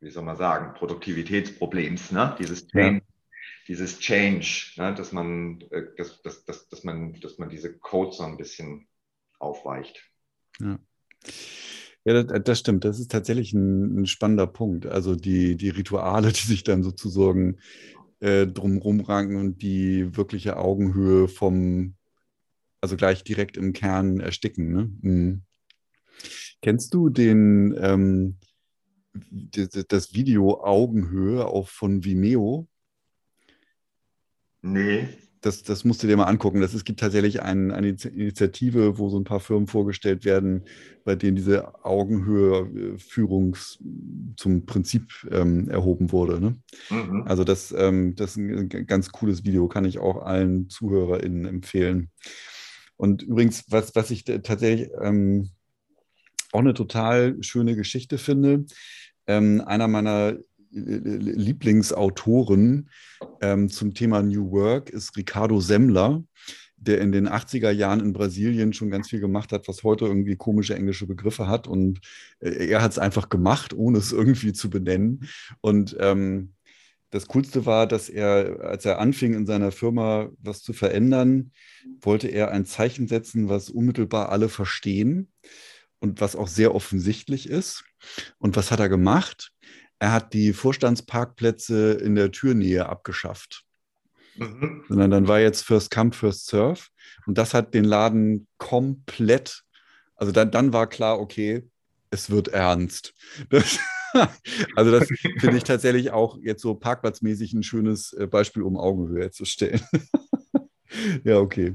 wie 0.00 0.10
soll 0.10 0.24
man 0.24 0.36
sagen, 0.36 0.74
Produktivitätsproblems, 0.74 2.12
ne? 2.12 2.36
dieses 2.38 2.66
Change, 2.68 3.02
ja. 3.02 3.14
dieses 3.68 3.98
Change 3.98 4.72
ne? 4.76 4.94
dass, 4.94 5.12
man, 5.12 5.60
äh, 5.70 5.82
dass, 5.96 6.22
dass, 6.22 6.44
dass, 6.44 6.68
dass, 6.68 6.84
man, 6.84 7.18
dass 7.20 7.38
man 7.38 7.48
diese 7.48 7.76
Codes 7.78 8.18
so 8.18 8.24
ein 8.24 8.36
bisschen 8.36 8.86
aufweicht. 9.38 10.02
Ja. 10.60 10.78
Ja, 12.04 12.22
das, 12.22 12.42
das, 12.44 12.60
stimmt. 12.60 12.84
Das 12.84 13.00
ist 13.00 13.10
tatsächlich 13.10 13.52
ein, 13.52 14.02
ein, 14.02 14.06
spannender 14.06 14.46
Punkt. 14.46 14.86
Also 14.86 15.16
die, 15.16 15.56
die 15.56 15.70
Rituale, 15.70 16.28
die 16.32 16.46
sich 16.46 16.62
dann 16.62 16.84
sozusagen 16.84 17.58
äh, 18.20 18.46
drumherum 18.46 19.00
ranken 19.00 19.36
und 19.36 19.60
die 19.60 20.16
wirkliche 20.16 20.56
Augenhöhe 20.56 21.26
vom, 21.26 21.96
also 22.80 22.96
gleich 22.96 23.24
direkt 23.24 23.56
im 23.56 23.72
Kern 23.72 24.20
ersticken. 24.20 24.72
Ne? 24.72 24.92
Mhm. 25.00 25.42
Kennst 26.62 26.94
du 26.94 27.08
den, 27.10 27.76
ähm, 27.78 28.36
das 29.88 30.14
Video 30.14 30.60
Augenhöhe 30.62 31.46
auch 31.46 31.68
von 31.68 32.04
Vimeo. 32.04 32.68
Nee. 34.62 35.08
Das, 35.42 35.62
das 35.62 35.84
musst 35.84 36.02
du 36.02 36.08
dir 36.08 36.16
mal 36.16 36.24
angucken. 36.24 36.60
Das, 36.60 36.74
es 36.74 36.82
gibt 36.84 36.98
tatsächlich 36.98 37.42
ein, 37.42 37.70
eine 37.70 37.88
Initiative, 37.88 38.98
wo 38.98 39.10
so 39.10 39.18
ein 39.18 39.24
paar 39.24 39.38
Firmen 39.38 39.68
vorgestellt 39.68 40.24
werden, 40.24 40.64
bei 41.04 41.14
denen 41.14 41.36
diese 41.36 41.84
Augenhöhe-Führung 41.84 43.54
äh, 43.54 44.34
zum 44.36 44.66
Prinzip 44.66 45.08
ähm, 45.30 45.68
erhoben 45.68 46.10
wurde. 46.10 46.40
Ne? 46.40 46.56
Mhm. 46.90 47.22
Also 47.26 47.44
das, 47.44 47.72
ähm, 47.76 48.16
das 48.16 48.32
ist 48.32 48.38
ein 48.38 48.68
ganz 48.86 49.12
cooles 49.12 49.44
Video, 49.44 49.68
kann 49.68 49.84
ich 49.84 49.98
auch 49.98 50.22
allen 50.22 50.68
ZuhörerInnen 50.68 51.44
empfehlen. 51.44 52.10
Und 52.96 53.22
übrigens, 53.22 53.64
was, 53.68 53.94
was 53.94 54.10
ich 54.10 54.24
tatsächlich 54.24 54.90
ähm, 55.00 55.50
auch 56.56 56.60
eine 56.60 56.74
total 56.74 57.36
schöne 57.42 57.76
Geschichte 57.76 58.16
finde, 58.16 58.64
ähm, 59.26 59.62
einer 59.66 59.88
meiner 59.88 60.38
Lieblingsautoren 60.70 62.88
ähm, 63.42 63.68
zum 63.68 63.92
Thema 63.92 64.22
New 64.22 64.50
Work 64.50 64.88
ist 64.88 65.14
Ricardo 65.18 65.60
Semmler, 65.60 66.24
der 66.76 67.02
in 67.02 67.12
den 67.12 67.28
80er 67.28 67.70
Jahren 67.70 68.00
in 68.00 68.14
Brasilien 68.14 68.72
schon 68.72 68.90
ganz 68.90 69.10
viel 69.10 69.20
gemacht 69.20 69.52
hat, 69.52 69.68
was 69.68 69.82
heute 69.82 70.06
irgendwie 70.06 70.36
komische 70.36 70.74
englische 70.74 71.06
Begriffe 71.06 71.46
hat. 71.46 71.68
Und 71.68 72.00
äh, 72.40 72.68
er 72.68 72.80
hat 72.82 72.92
es 72.92 72.98
einfach 72.98 73.28
gemacht, 73.28 73.74
ohne 73.74 73.98
es 73.98 74.12
irgendwie 74.12 74.54
zu 74.54 74.70
benennen. 74.70 75.28
Und 75.60 75.94
ähm, 76.00 76.54
das 77.10 77.28
Coolste 77.28 77.66
war, 77.66 77.86
dass 77.86 78.08
er, 78.08 78.60
als 78.62 78.86
er 78.86 78.98
anfing, 78.98 79.34
in 79.34 79.44
seiner 79.46 79.72
Firma 79.72 80.30
was 80.38 80.62
zu 80.62 80.72
verändern, 80.72 81.52
wollte 82.00 82.28
er 82.28 82.50
ein 82.50 82.64
Zeichen 82.64 83.08
setzen, 83.08 83.50
was 83.50 83.68
unmittelbar 83.68 84.30
alle 84.30 84.48
verstehen 84.48 85.28
und 85.98 86.20
was 86.20 86.36
auch 86.36 86.48
sehr 86.48 86.74
offensichtlich 86.74 87.48
ist. 87.48 87.84
Und 88.38 88.56
was 88.56 88.70
hat 88.70 88.80
er 88.80 88.88
gemacht? 88.88 89.52
Er 89.98 90.12
hat 90.12 90.32
die 90.34 90.52
Vorstandsparkplätze 90.52 91.92
in 91.92 92.14
der 92.14 92.30
Türnähe 92.30 92.86
abgeschafft. 92.86 93.64
Mhm. 94.36 94.84
Sondern 94.88 95.10
dann 95.10 95.28
war 95.28 95.40
jetzt 95.40 95.62
First 95.62 95.90
Come, 95.90 96.12
First 96.12 96.46
Serve. 96.46 96.82
Und 97.26 97.38
das 97.38 97.54
hat 97.54 97.74
den 97.74 97.84
Laden 97.84 98.46
komplett, 98.58 99.62
also 100.14 100.32
dann, 100.32 100.50
dann 100.50 100.72
war 100.72 100.86
klar, 100.86 101.18
okay, 101.18 101.68
es 102.10 102.30
wird 102.30 102.48
ernst. 102.48 103.14
Das, 103.48 103.78
also 104.76 104.90
das 104.90 105.08
finde 105.38 105.56
ich 105.56 105.64
tatsächlich 105.64 106.10
auch 106.10 106.38
jetzt 106.40 106.62
so 106.62 106.74
parkplatzmäßig 106.74 107.52
ein 107.52 107.62
schönes 107.62 108.12
äh, 108.12 108.26
Beispiel, 108.26 108.62
um 108.62 108.76
Augenhöhe 108.76 109.30
zu 109.30 109.44
stellen. 109.44 109.80
ja, 111.24 111.38
okay. 111.38 111.74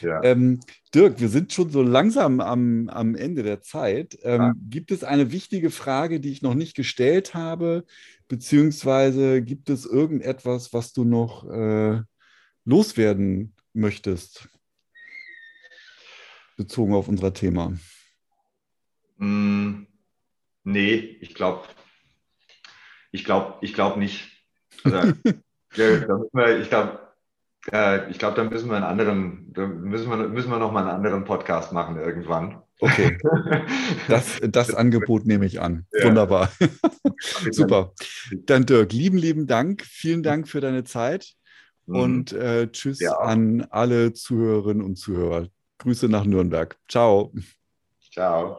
Ja. 0.00 0.22
Ähm, 0.22 0.60
Dirk, 0.94 1.20
wir 1.20 1.28
sind 1.28 1.52
schon 1.52 1.70
so 1.70 1.82
langsam 1.82 2.40
am, 2.40 2.88
am 2.88 3.14
Ende 3.14 3.42
der 3.42 3.60
Zeit. 3.60 4.18
Ähm, 4.22 4.40
ja. 4.40 4.52
Gibt 4.68 4.90
es 4.90 5.04
eine 5.04 5.32
wichtige 5.32 5.70
Frage, 5.70 6.20
die 6.20 6.30
ich 6.30 6.42
noch 6.42 6.54
nicht 6.54 6.74
gestellt 6.74 7.34
habe? 7.34 7.84
Beziehungsweise 8.28 9.42
gibt 9.42 9.70
es 9.70 9.86
irgendetwas, 9.86 10.72
was 10.72 10.92
du 10.92 11.04
noch 11.04 11.48
äh, 11.50 12.02
loswerden 12.64 13.54
möchtest, 13.72 14.48
bezogen 16.56 16.94
auf 16.94 17.08
unser 17.08 17.32
Thema? 17.32 17.72
Mm, 19.16 19.86
nee, 20.64 20.94
ich 21.20 21.34
glaube, 21.34 21.66
ich 23.10 23.24
glaube, 23.24 23.58
ich 23.62 23.74
glaube 23.74 23.98
nicht. 23.98 24.28
Also, 24.84 25.14
ich 26.62 26.68
glaube, 26.68 27.07
äh, 27.72 28.10
ich 28.10 28.18
glaube, 28.18 28.36
dann 28.36 28.48
müssen 28.48 28.68
wir 28.68 28.76
einen 28.76 28.84
anderen, 28.84 29.52
dann 29.52 29.82
müssen 29.82 30.10
wir, 30.10 30.16
müssen 30.16 30.50
wir 30.50 30.58
noch 30.58 30.72
mal 30.72 30.80
einen 30.80 30.90
anderen 30.90 31.24
Podcast 31.24 31.72
machen 31.72 31.98
irgendwann. 31.98 32.62
Okay. 32.80 33.18
Das, 34.08 34.40
das 34.42 34.74
Angebot 34.74 35.26
nehme 35.26 35.44
ich 35.44 35.60
an. 35.60 35.86
Ja. 35.92 36.06
Wunderbar. 36.06 36.50
Super. 37.50 37.92
Dann 38.46 38.64
Dirk, 38.64 38.92
lieben, 38.92 39.18
lieben 39.18 39.46
Dank. 39.46 39.82
Vielen 39.82 40.22
Dank 40.22 40.48
für 40.48 40.60
deine 40.60 40.84
Zeit. 40.84 41.34
Mhm. 41.86 41.96
Und 41.96 42.32
äh, 42.32 42.70
tschüss 42.70 43.00
ja. 43.00 43.18
an 43.18 43.66
alle 43.70 44.12
Zuhörerinnen 44.12 44.82
und 44.82 44.96
Zuhörer. 44.96 45.48
Grüße 45.78 46.08
nach 46.08 46.24
Nürnberg. 46.24 46.76
Ciao. 46.88 47.32
Ciao. 48.12 48.58